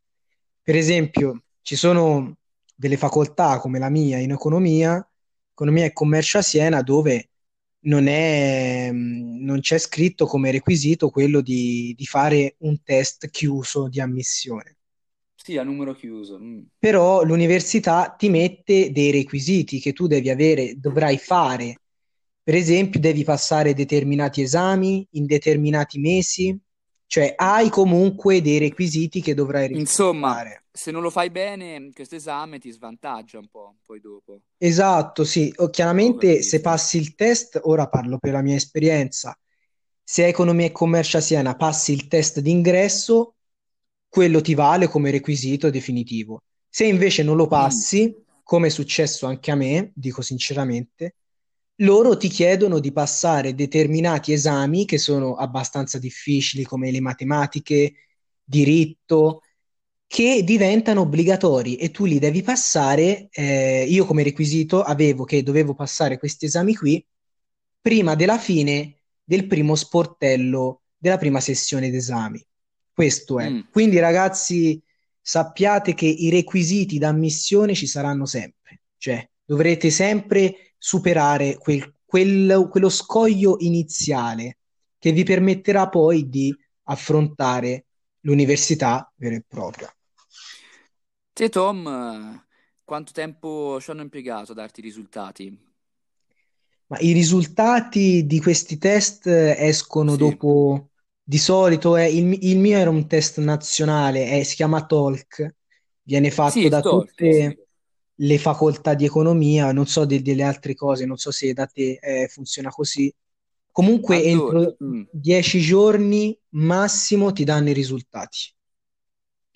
Per 0.72 0.80
esempio, 0.80 1.44
ci 1.62 1.76
sono 1.76 2.38
delle 2.74 2.96
facoltà 2.96 3.60
come 3.60 3.78
la 3.78 3.90
mia 3.90 4.20
in 4.20 4.32
economia, 4.32 5.06
economia 5.52 5.84
e 5.84 5.92
commercio 5.92 6.38
a 6.38 6.42
Siena, 6.42 6.82
dove 6.82 7.32
non 7.80 8.08
è, 8.08 8.90
mh, 8.90 9.44
non 9.44 9.60
c'è 9.60 9.78
scritto 9.78 10.26
come 10.26 10.50
requisito 10.50 11.10
quello 11.10 11.42
di, 11.42 11.94
di 11.98 12.06
fare 12.06 12.56
un 12.60 12.82
test 12.84 13.30
chiuso 13.30 13.90
di 13.90 14.00
ammissione. 14.00 14.78
sì, 15.36 15.58
a 15.58 15.64
numero 15.64 15.94
chiuso. 15.94 16.40
mm. 16.40 16.62
Però 16.80 17.24
l'università 17.24 18.16
ti 18.18 18.30
mette 18.30 18.94
dei 18.94 19.12
requisiti 19.12 19.80
che 19.82 19.92
tu 19.92 20.08
devi 20.08 20.30
avere, 20.30 20.80
dovrai 20.80 21.18
fare. 21.18 21.82
Per 22.42 22.56
esempio, 22.56 23.00
devi 23.00 23.26
passare 23.26 23.74
determinati 23.74 24.42
esami 24.42 25.06
in 25.12 25.26
determinati 25.26 26.00
mesi 26.00 26.58
Cioè, 27.12 27.34
hai 27.36 27.69
comunque 27.69 28.41
dei 28.41 28.58
requisiti 28.58 29.19
che 29.19 29.34
dovrai 29.34 29.67
Insomma, 29.74 30.38
rispettare. 30.38 30.63
se 30.71 30.91
non 30.91 31.02
lo 31.02 31.10
fai 31.10 31.30
bene, 31.30 31.91
questo 31.93 32.15
esame 32.15 32.60
ti 32.60 32.71
svantaggia 32.71 33.38
un 33.39 33.47
po' 33.50 33.76
poi 33.86 34.00
dopo. 34.00 34.41
Esatto, 34.58 35.24
sì. 35.24 35.52
O 35.58 35.69
chiaramente 35.69 36.41
se 36.43 36.58
capito. 36.58 36.62
passi 36.62 36.97
il 36.97 37.15
test, 37.15 37.60
ora 37.63 37.88
parlo 37.89 38.17
per 38.19 38.32
la 38.34 38.41
mia 38.41 38.56
esperienza, 38.56 39.38
se 40.04 40.28
Economia 40.28 40.67
e 40.67 40.71
Commercio 40.71 41.17
a 41.17 41.21
Siena 41.21 41.56
passi 41.56 41.93
il 41.93 42.08
test 42.08 42.39
d'ingresso, 42.41 43.36
quello 44.08 44.41
ti 44.41 44.54
vale 44.54 44.88
come 44.88 45.10
requisito 45.12 45.69
definitivo. 45.69 46.43
Se 46.69 46.86
invece 46.86 47.24
non 47.24 47.36
lo 47.38 47.47
Mm, 47.47 47.47
passi, 47.47 48.15
come 48.43 48.67
è 48.67 48.69
successo 48.69 49.26
anche 49.26 49.52
a 49.52 49.56
me, 49.56 49.91
dico 49.95 50.21
sinceramente, 50.21 51.15
loro 51.82 52.17
ti 52.17 52.28
chiedono 52.28 52.80
di 52.80 52.91
passare 52.91 53.54
determinati 53.54 54.34
esami 54.34 54.86
che 54.86 54.98
sono 54.98 55.36
abbastanza 55.36 56.00
difficili, 56.00 56.63
come 56.63 56.91
le 56.91 57.02
matematiche, 57.02 57.94
diritto, 58.44 59.41
che 60.08 60.44
diventano 60.44 61.02
obbligatori 61.02 61.78
e 61.78 61.91
tu 61.91 62.06
li 62.06 62.20
devi 62.20 62.41
passare. 62.41 63.30
eh, 63.32 63.86
io 63.88 64.06
come 64.06 64.24
requisito 64.24 64.82
avevo 64.82 65.24
che 65.24 65.44
dovevo 65.44 65.74
passare 65.74 66.17
questi 66.17 66.46
esami 66.46 66.76
qui 66.76 67.06
prima 67.80 68.15
della 68.15 68.38
fine 68.38 68.98
del 69.24 69.48
primo 69.48 69.76
sportello 69.76 70.82
della 70.98 71.17
prima 71.17 71.39
sessione 71.39 71.89
d'esami. 71.89 72.46
Questo 72.94 73.39
è. 73.39 73.50
mm. 73.50 73.60
Quindi, 73.72 74.00
ragazzi, 74.00 74.82
sappiate 75.20 75.94
che 75.94 76.06
i 76.06 76.30
requisiti 76.30 76.98
d'ammissione 76.98 77.74
ci 77.74 77.88
saranno 77.88 78.26
sempre, 78.26 78.82
cioè 78.98 79.28
dovrete 79.44 79.89
sempre 79.89 80.71
superare 80.84 81.58
quel- 81.60 81.94
quel- 82.04 82.67
quello 82.70 82.89
scoglio 82.89 83.58
iniziale 83.60 84.58
che 84.98 85.12
vi 85.12 85.24
permetterà 85.24 85.88
poi 85.89 86.28
di 86.28 86.56
affrontare 86.86 87.86
l'università 88.22 89.12
vera 89.15 89.36
e 89.36 89.44
propria. 89.48 89.94
Te, 91.34 91.50
Tom, 91.50 91.86
eh, 91.88 92.46
quanto 92.86 93.12
tempo 93.12 93.80
ci 93.82 93.91
hanno 93.91 94.02
impiegato 94.02 94.52
a 94.52 94.56
darti 94.56 94.80
i 94.80 94.84
risultati? 94.84 95.70
Ma 96.88 96.98
i 97.00 97.13
risultati 97.13 98.26
di 98.26 98.39
questi 98.41 98.78
test 98.78 99.26
escono 99.28 100.15
Sì. 100.15 100.17
dopo, 100.17 100.89
di 101.24 101.38
solito 101.38 101.96
è, 101.96 102.04
il, 102.04 102.38
il 102.46 102.60
mio 102.60 102.78
era 102.78 102.89
un 102.89 103.08
test 103.08 103.39
nazionale, 103.39 104.26
è- 104.28 104.44
si 104.44 104.56
chiama 104.56 104.86
TOLC, 104.86 105.56
viene 106.02 106.32
Sì, 106.44 106.62
fatto 106.62 106.67
il 106.67 106.76
da 106.76 106.82
TOEFL, 106.82 107.30
sì. 107.30 107.58
Le 108.22 108.38
facoltà 108.40 108.94
di 108.94 109.06
economia, 109.06 109.72
non 109.72 109.86
so 109.88 110.06
de- 110.06 110.22
delle 110.22 110.44
altre 110.44 110.76
cose, 110.76 111.06
non 111.06 111.18
so 111.18 111.32
se 111.32 111.54
da 111.54 111.66
te 111.68 111.98
eh, 112.02 112.28
funziona 112.30 112.70
così. 112.70 113.14
Comunque 113.72 114.24
Allora, 114.28 114.62
entro 114.64 114.78
mm, 114.84 115.04
dieci 115.10 115.60
giorni 115.62 116.38
massimo 116.52 117.32
ti 117.32 117.44
danno 117.44 117.70
i 117.70 117.74
risultati. 117.74 118.54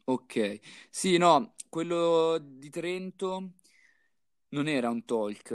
ok. 0.05 0.59
Sì, 0.89 1.17
no, 1.17 1.55
quello 1.69 2.37
di 2.41 2.69
Trento 2.69 3.51
non 4.49 4.67
era 4.67 4.89
un 4.89 5.05
talk. 5.05 5.53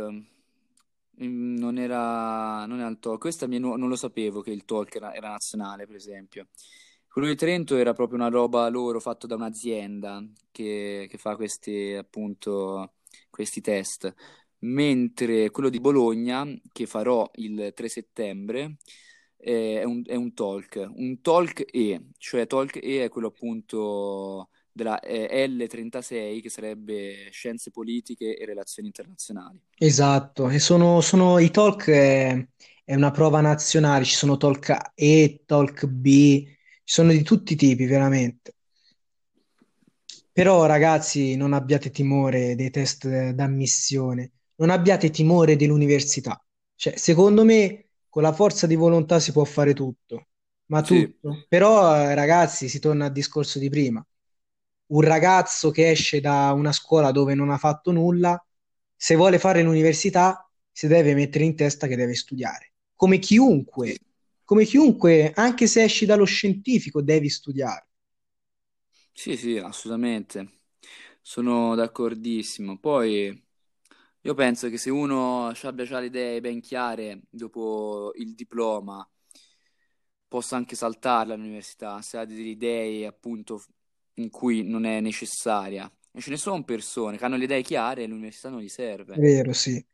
Mm, 1.23 1.59
Non 1.59 1.79
era, 1.79 2.65
non 2.67 2.79
era 2.81 2.89
il 2.89 2.99
talk. 2.99 3.19
Questa 3.21 3.47
mi 3.47 3.57
è 3.57 3.59
nu- 3.59 3.77
non 3.77 3.89
lo 3.89 3.97
sapevo 3.97 4.41
che 4.41 4.51
il 4.51 4.65
talk 4.65 4.95
era, 4.97 5.15
era 5.15 5.29
nazionale, 5.31 5.87
per 5.87 5.97
esempio. 5.97 6.49
Quello 7.09 7.27
di 7.29 7.35
Trento 7.37 7.77
era 7.77 7.93
proprio 7.93 8.19
una 8.19 8.29
roba 8.29 8.69
loro 8.69 9.01
fatto 9.01 9.27
da 9.27 9.35
un'azienda 9.35 10.23
che, 10.51 11.07
che 11.11 11.19
fa 11.19 11.35
questi, 11.37 11.93
appunto, 11.95 12.95
questi 13.31 13.61
test. 13.61 14.13
Mentre 14.63 15.51
quello 15.51 15.71
di 15.71 15.81
Bologna, 15.81 16.47
che 16.73 16.87
farò 16.87 17.29
il 17.37 17.73
3 17.75 17.89
settembre, 17.89 18.77
è 19.37 19.83
un, 19.85 20.03
è 20.07 20.15
un 20.15 20.35
talk. 20.35 20.89
Un 20.95 21.21
talk 21.23 21.65
E, 21.71 22.09
cioè 22.19 22.47
talk 22.47 22.77
E 22.77 23.05
è 23.05 23.09
quello 23.09 23.29
appunto 23.29 24.51
della 24.73 25.01
eh, 25.01 25.47
L36, 25.49 26.41
che 26.41 26.51
sarebbe 26.51 27.29
Scienze 27.31 27.71
Politiche 27.71 28.37
e 28.37 28.45
Relazioni 28.45 28.89
Internazionali. 28.89 29.61
Esatto, 29.83 30.49
e 30.51 30.59
sono, 30.59 31.01
sono- 31.01 31.39
i 31.39 31.51
talk 31.51 31.89
è, 31.89 32.47
è 32.85 32.95
una 32.95 33.11
prova 33.11 33.41
nazionale, 33.41 34.05
ci 34.05 34.15
sono 34.15 34.37
talk 34.37 34.93
E, 34.95 35.43
talk 35.47 35.87
B, 35.87 36.45
ci 36.45 36.55
sono 36.85 37.11
di 37.13 37.23
tutti 37.23 37.55
i 37.55 37.57
tipi, 37.57 37.87
veramente. 37.87 38.55
Però 40.41 40.65
ragazzi, 40.65 41.37
non 41.37 41.53
abbiate 41.53 41.91
timore 41.91 42.55
dei 42.55 42.71
test 42.71 43.07
d'ammissione, 43.07 44.31
non 44.55 44.71
abbiate 44.71 45.11
timore 45.11 45.55
dell'università. 45.55 46.43
Cioè, 46.75 46.97
secondo 46.97 47.45
me, 47.45 47.91
con 48.09 48.23
la 48.23 48.33
forza 48.33 48.67
di 48.67 48.75
volontà 48.75 49.21
si 49.21 49.33
può 49.33 49.45
fare 49.45 49.75
tutto, 49.75 50.29
ma 50.69 50.83
Sì, 50.83 51.05
tutto. 51.05 51.45
Però, 51.47 51.95
eh, 51.95 52.15
ragazzi, 52.15 52.71
si 52.71 52.79
torna 52.79 53.05
al 53.05 53.13
discorso 53.13 53.59
di 53.59 53.69
prima. 53.69 54.03
Un 54.93 55.03
ragazzo 55.03 55.71
che 55.71 55.91
esce 55.91 56.21
da 56.21 56.53
una 56.53 56.73
scuola 56.73 57.11
dove 57.11 57.35
non 57.35 57.51
ha 57.51 57.59
fatto 57.59 57.93
nulla, 57.93 58.43
se 58.97 59.17
vuole 59.17 59.39
fare 59.39 59.61
l'università, 59.63 60.51
si 60.73 60.87
deve 60.87 61.13
mettere 61.13 61.45
in 61.45 61.55
testa 61.55 61.87
che 61.87 61.97
deve 61.97 62.15
studiare. 62.15 62.73
Come 62.95 63.19
chiunque, 63.19 63.99
come 64.43 64.65
chiunque, 64.65 65.33
anche 65.35 65.67
se 65.67 65.83
esci 65.83 66.07
dallo 66.07 66.25
scientifico, 66.25 67.03
devi 67.03 67.29
studiare. 67.29 67.90
Sì, 69.21 69.37
sì, 69.37 69.59
assolutamente. 69.59 70.61
Sono 71.21 71.75
d'accordissimo. 71.75 72.79
Poi 72.79 73.45
io 74.23 74.35
penso 74.35 74.69
che 74.71 74.79
se 74.79 74.89
uno 74.91 75.49
abbia 75.49 75.85
già 75.85 76.01
le 76.01 76.07
idee 76.07 76.41
ben 76.41 76.61
chiare 76.61 77.21
dopo 77.31 78.13
il 78.17 78.35
diploma, 78.35 79.07
possa 80.29 80.57
anche 80.57 80.77
saltarla 80.77 81.35
all'università, 81.35 82.01
se 82.03 82.17
ha 82.19 82.25
delle 82.25 82.41
idee 82.49 83.07
appunto 83.07 83.63
in 84.15 84.31
cui 84.31 84.63
non 84.63 84.85
è 84.85 85.01
necessaria. 85.01 85.91
E 86.13 86.21
ce 86.21 86.31
ne 86.31 86.37
sono 86.37 86.65
persone 86.65 87.17
che 87.19 87.25
hanno 87.25 87.37
le 87.37 87.45
idee 87.45 87.63
chiare 87.63 88.03
e 88.05 88.07
l'università 88.07 88.49
non 88.49 88.61
gli 88.61 88.69
serve. 88.69 89.23
Vero, 89.23 89.53
sì. 89.53 89.85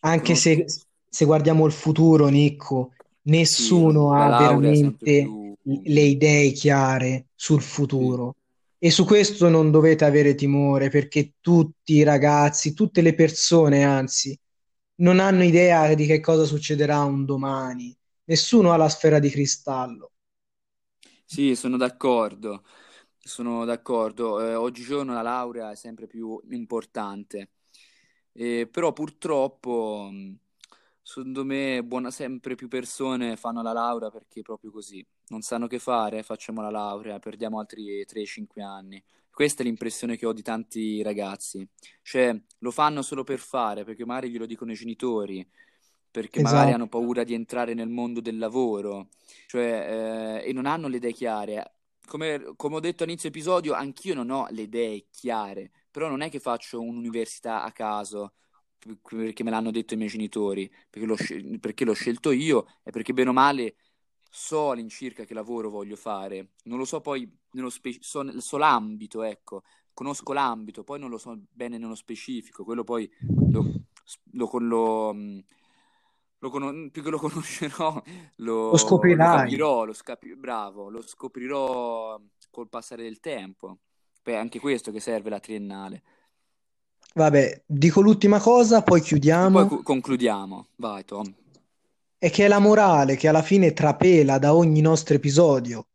Anche 0.00 0.34
Conosco, 0.34 0.34
se, 0.34 0.64
se 1.08 1.24
guardiamo 1.24 1.66
il 1.66 1.72
futuro, 1.72 2.28
Nicco, 2.28 2.92
sì, 3.46 4.00
nessuno 4.02 4.12
la 4.12 4.24
ha 4.24 4.28
laurea 4.28 4.70
è 4.70 4.74
sempre 4.74 5.08
veramente 5.08 5.10
più... 5.10 5.54
le 5.62 6.00
idee 6.02 6.52
chiare 6.52 7.28
sul 7.34 7.60
Sì, 7.96 8.12
futuro. 8.12 8.36
E 8.82 8.90
su 8.90 9.04
questo 9.04 9.48
non 9.48 9.70
dovete 9.70 10.04
avere 10.04 10.34
timore, 10.34 10.88
perché 10.90 11.34
tutti 11.40 11.94
i 11.94 12.02
ragazzi, 12.02 12.74
tutte 12.74 13.00
le 13.00 13.14
persone, 13.14 13.84
anzi, 13.84 14.36
non 14.96 15.20
hanno 15.20 15.44
idea 15.44 15.94
di 15.94 16.06
che 16.06 16.20
cosa 16.20 16.44
succederà 16.44 17.02
un 17.04 17.24
domani. 17.24 17.96
Nessuno 18.24 18.72
ha 18.72 18.76
la 18.76 18.88
sfera 18.88 19.18
di 19.20 19.30
cristallo. 19.30 20.12
sì, 21.24 21.54
sono 21.56 21.76
d'accordo. 21.76 22.64
Sono 23.18 23.64
d'accordo. 23.64 24.40
Eh, 24.40 24.54
oggigiorno 24.54 25.12
la 25.12 25.22
laurea 25.22 25.70
è 25.72 25.76
sempre 25.76 26.06
più 26.06 26.40
importante. 26.50 27.50
Eh, 28.32 28.68
però 28.70 28.92
purtroppo, 28.92 30.10
secondo 31.10 31.44
me, 31.44 31.82
buona, 31.82 32.12
sempre 32.12 32.54
più 32.54 32.68
persone 32.68 33.36
fanno 33.36 33.62
la 33.62 33.72
laurea 33.72 34.10
perché 34.10 34.40
è 34.40 34.42
proprio 34.42 34.70
così. 34.70 35.04
Non 35.28 35.42
sanno 35.42 35.66
che 35.66 35.80
fare, 35.80 36.22
facciamo 36.22 36.62
la 36.62 36.70
laurea, 36.70 37.18
perdiamo 37.18 37.58
altri 37.58 38.04
3-5 38.06 38.62
anni. 38.62 39.02
Questa 39.28 39.62
è 39.62 39.64
l'impressione 39.64 40.16
che 40.16 40.24
ho 40.26 40.32
di 40.32 40.42
tanti 40.42 41.02
ragazzi. 41.02 41.66
Cioè, 42.02 42.40
lo 42.58 42.70
fanno 42.70 43.02
solo 43.02 43.24
per 43.24 43.40
fare, 43.40 43.82
perché 43.84 44.04
magari 44.04 44.30
glielo 44.30 44.46
dicono 44.46 44.70
i 44.70 44.76
genitori, 44.76 45.44
perché 46.12 46.40
magari 46.40 46.68
Esatto. 46.68 46.74
hanno 46.74 46.88
paura 46.88 47.24
di 47.24 47.34
entrare 47.34 47.74
nel 47.74 47.88
mondo 47.88 48.20
del 48.20 48.38
lavoro, 48.38 49.08
cioè, 49.46 50.42
eh, 50.44 50.48
e 50.48 50.52
non 50.52 50.66
hanno 50.66 50.86
le 50.86 50.98
idee 50.98 51.12
chiare. 51.12 51.74
Come, 52.06 52.52
come 52.54 52.76
ho 52.76 52.80
detto 52.80 53.02
all'inizio 53.02 53.28
episodio, 53.30 53.72
anch'io 53.72 54.14
non 54.14 54.30
ho 54.30 54.46
le 54.50 54.62
idee 54.62 55.06
chiare, 55.10 55.72
però 55.90 56.08
non 56.08 56.20
è 56.20 56.30
che 56.30 56.38
faccio 56.38 56.80
un'università 56.80 57.64
a 57.64 57.72
caso 57.72 58.34
perché 59.02 59.42
me 59.44 59.50
l'hanno 59.50 59.70
detto 59.70 59.94
i 59.94 59.96
miei 59.96 60.08
genitori, 60.08 60.70
perché 60.88 61.06
l'ho 61.06 61.16
scel- 61.16 61.60
perché 61.60 61.84
l'ho 61.84 61.92
scelto 61.94 62.30
io 62.30 62.66
e 62.82 62.90
perché 62.90 63.12
bene 63.12 63.30
o 63.30 63.32
male 63.32 63.76
so 64.30 64.70
all'incirca 64.70 65.24
che 65.24 65.34
lavoro 65.34 65.70
voglio 65.70 65.96
fare. 65.96 66.52
Non 66.64 66.78
lo 66.78 66.84
so 66.84 67.00
poi 67.00 67.30
nello 67.52 67.70
spe- 67.70 67.98
so, 68.00 68.40
so 68.40 68.56
l'ambito, 68.58 69.22
ecco, 69.22 69.62
conosco 69.92 70.32
l'ambito, 70.32 70.84
poi 70.84 70.98
non 70.98 71.10
lo 71.10 71.18
so 71.18 71.38
bene 71.50 71.78
nello 71.78 71.94
specifico, 71.96 72.64
quello 72.64 72.84
poi 72.84 73.10
lo, 73.48 73.72
lo, 74.32 74.46
con- 74.46 74.66
lo, 74.68 75.12
mh, 75.14 75.44
lo 76.38 76.50
cono- 76.50 76.90
più 76.90 77.02
che 77.02 77.10
lo 77.10 77.18
conoscerò, 77.18 78.02
Lo 78.70 78.78
lo, 78.78 79.14
lo 79.14 79.26
scoprirai. 79.26 79.26
capirò, 79.26 79.84
lo 79.84 79.92
scapi- 79.92 80.36
bravo, 80.36 80.88
lo 80.88 81.02
scoprirò 81.02 82.20
col 82.50 82.68
passare 82.68 83.02
del 83.02 83.20
tempo. 83.20 83.78
Beh, 84.22 84.36
anche 84.36 84.60
questo 84.60 84.92
che 84.92 85.00
serve 85.00 85.30
la 85.30 85.40
triennale. 85.40 86.02
Vabbè, 87.14 87.62
dico 87.66 88.00
l'ultima 88.00 88.40
cosa, 88.40 88.82
poi 88.82 89.00
E 89.42 89.48
poi 89.50 89.66
chiudiamo. 89.66 89.82
concludiamo. 89.82 90.68
Vai, 90.76 91.04
Tom. 91.04 91.34
E 92.18 92.30
che 92.30 92.44
è 92.44 92.48
la 92.48 92.58
morale 92.60 93.16
che 93.16 93.28
alla 93.28 93.42
fine 93.42 93.72
trapela 93.72 94.38
da 94.38 94.54
ogni 94.54 94.80
nostro 94.80 95.14
episodio. 95.14 95.88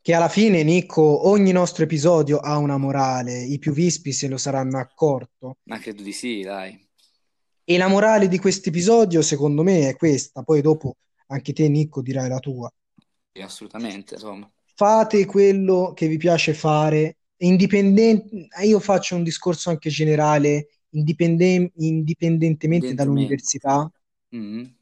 Che 0.00 0.14
alla 0.14 0.28
fine, 0.28 0.62
Nico, 0.62 1.28
ogni 1.28 1.52
nostro 1.52 1.84
episodio 1.84 2.38
ha 2.38 2.56
una 2.58 2.76
morale, 2.76 3.40
i 3.42 3.58
più 3.58 3.72
vispi 3.72 4.12
se 4.12 4.28
lo 4.28 4.36
saranno 4.36 4.78
accorto. 4.78 5.56
Ma 5.64 5.78
credo 5.78 6.02
di 6.02 6.12
sì, 6.12 6.42
dai. 6.42 6.78
E 7.64 7.76
la 7.78 7.88
morale 7.88 8.28
di 8.28 8.38
questo 8.38 8.68
episodio, 8.68 9.22
secondo 9.22 9.62
me, 9.62 9.88
è 9.88 9.96
questa. 9.96 10.42
Poi 10.42 10.60
dopo 10.60 10.96
anche 11.28 11.52
te, 11.52 11.68
Nico, 11.68 12.02
dirai 12.02 12.28
la 12.28 12.38
tua. 12.38 12.70
Sì, 13.32 13.42
assolutamente, 13.42 14.16
Tom. 14.16 14.50
fate 14.74 15.24
quello 15.26 15.92
che 15.94 16.08
vi 16.08 16.16
piace 16.16 16.54
fare, 16.54 17.18
indipendente, 17.46 18.48
io 18.64 18.80
faccio 18.80 19.16
un 19.16 19.22
discorso 19.22 19.70
anche 19.70 19.90
generale, 19.90 20.68
indipenden- 20.90 21.70
indipendentemente 21.76 22.94
dall'università, 22.94 23.90
Mm, 24.32 24.74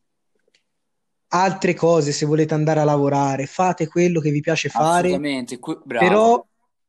altre 1.28 1.74
cose, 1.74 2.12
se 2.12 2.26
volete 2.26 2.54
andare 2.54 2.80
a 2.80 2.84
lavorare, 2.84 3.46
fate 3.46 3.86
quello 3.88 4.20
che 4.20 4.30
vi 4.30 4.40
piace 4.40 4.68
fare, 4.68 5.10
assolutamente, 5.10 5.58
que- 5.58 5.78
però 5.94 6.44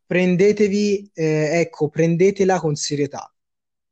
prendetevi, 0.05 1.09
eh, 1.13 1.59
ecco, 1.59 1.89
prendetela 1.89 2.59
con 2.59 2.75
serietà. 2.75 3.31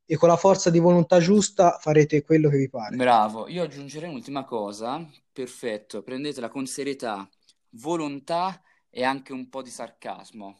E 0.05 0.17
con 0.17 0.29
la 0.29 0.37
forza 0.37 0.69
di 0.71 0.79
volontà 0.79 1.19
giusta 1.19 1.77
farete 1.79 2.23
quello 2.23 2.49
che 2.49 2.57
vi 2.57 2.69
pare. 2.69 2.97
Bravo, 2.97 3.47
io 3.47 3.63
aggiungerei 3.63 4.09
un'ultima 4.09 4.43
cosa. 4.43 5.07
Perfetto, 5.31 6.01
prendetela 6.03 6.49
con 6.49 6.65
serietà, 6.65 7.27
volontà 7.71 8.61
e 8.89 9.03
anche 9.03 9.31
un 9.33 9.47
po' 9.49 9.61
di 9.61 9.69
sarcasmo. 9.69 10.57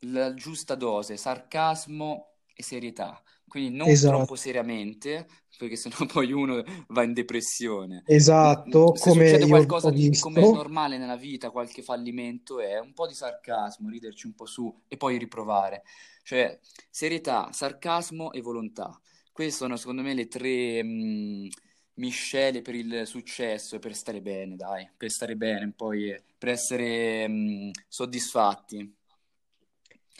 La 0.00 0.34
giusta 0.34 0.74
dose, 0.74 1.16
sarcasmo 1.16 2.34
e 2.54 2.62
serietà. 2.62 3.22
Quindi 3.48 3.74
non 3.76 4.02
Esatto, 4.02 4.02
troppo 4.02 4.36
seriamente, 4.36 5.26
perché 5.56 5.76
sennò 5.76 5.96
poi 6.12 6.32
uno 6.32 6.62
va 6.88 7.02
in 7.02 7.12
depressione. 7.12 8.04
esatto, 8.04 8.96
Se 8.96 8.98
come 8.98 9.24
succede 9.24 9.46
qualcosa 9.46 9.90
di 9.90 10.18
come 10.18 10.44
è 10.44 10.46
visto. 10.46 10.50
normale 10.50 10.98
nella 10.98 11.16
vita, 11.16 11.50
qualche 11.50 11.82
fallimento, 11.82 12.60
è 12.60 12.78
un 12.78 12.92
po' 12.94 13.06
di 13.06 13.14
sarcasmo, 13.14 13.88
riderci 13.90 14.26
un 14.26 14.34
po' 14.34 14.46
su 14.46 14.82
e 14.88 14.96
poi 14.96 15.18
riprovare. 15.18 15.82
Cioè, 16.22 16.58
serietà, 16.90 17.50
sarcasmo 17.52 18.32
e 18.32 18.40
volontà. 18.40 18.98
Queste 19.32 19.52
sono 19.58 19.76
secondo 19.76 20.02
me 20.02 20.14
le 20.14 20.28
tre 20.28 20.82
mh, 20.82 21.48
miscele 21.94 22.62
per 22.62 22.74
il 22.74 23.06
successo 23.06 23.76
e 23.76 23.78
per 23.78 23.94
stare 23.94 24.20
bene, 24.22 24.56
dai, 24.56 24.88
per 24.96 25.10
stare 25.10 25.36
bene, 25.36 25.72
poi 25.74 26.14
per 26.38 26.48
essere 26.50 27.26
mh, 27.28 27.70
soddisfatti. 27.88 28.94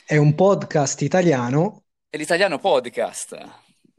È 0.08 0.16
un 0.16 0.36
podcast 0.36 1.02
italiano 1.02 1.82
E 2.10 2.16
l'italiano 2.16 2.60
podcast. 2.60 3.65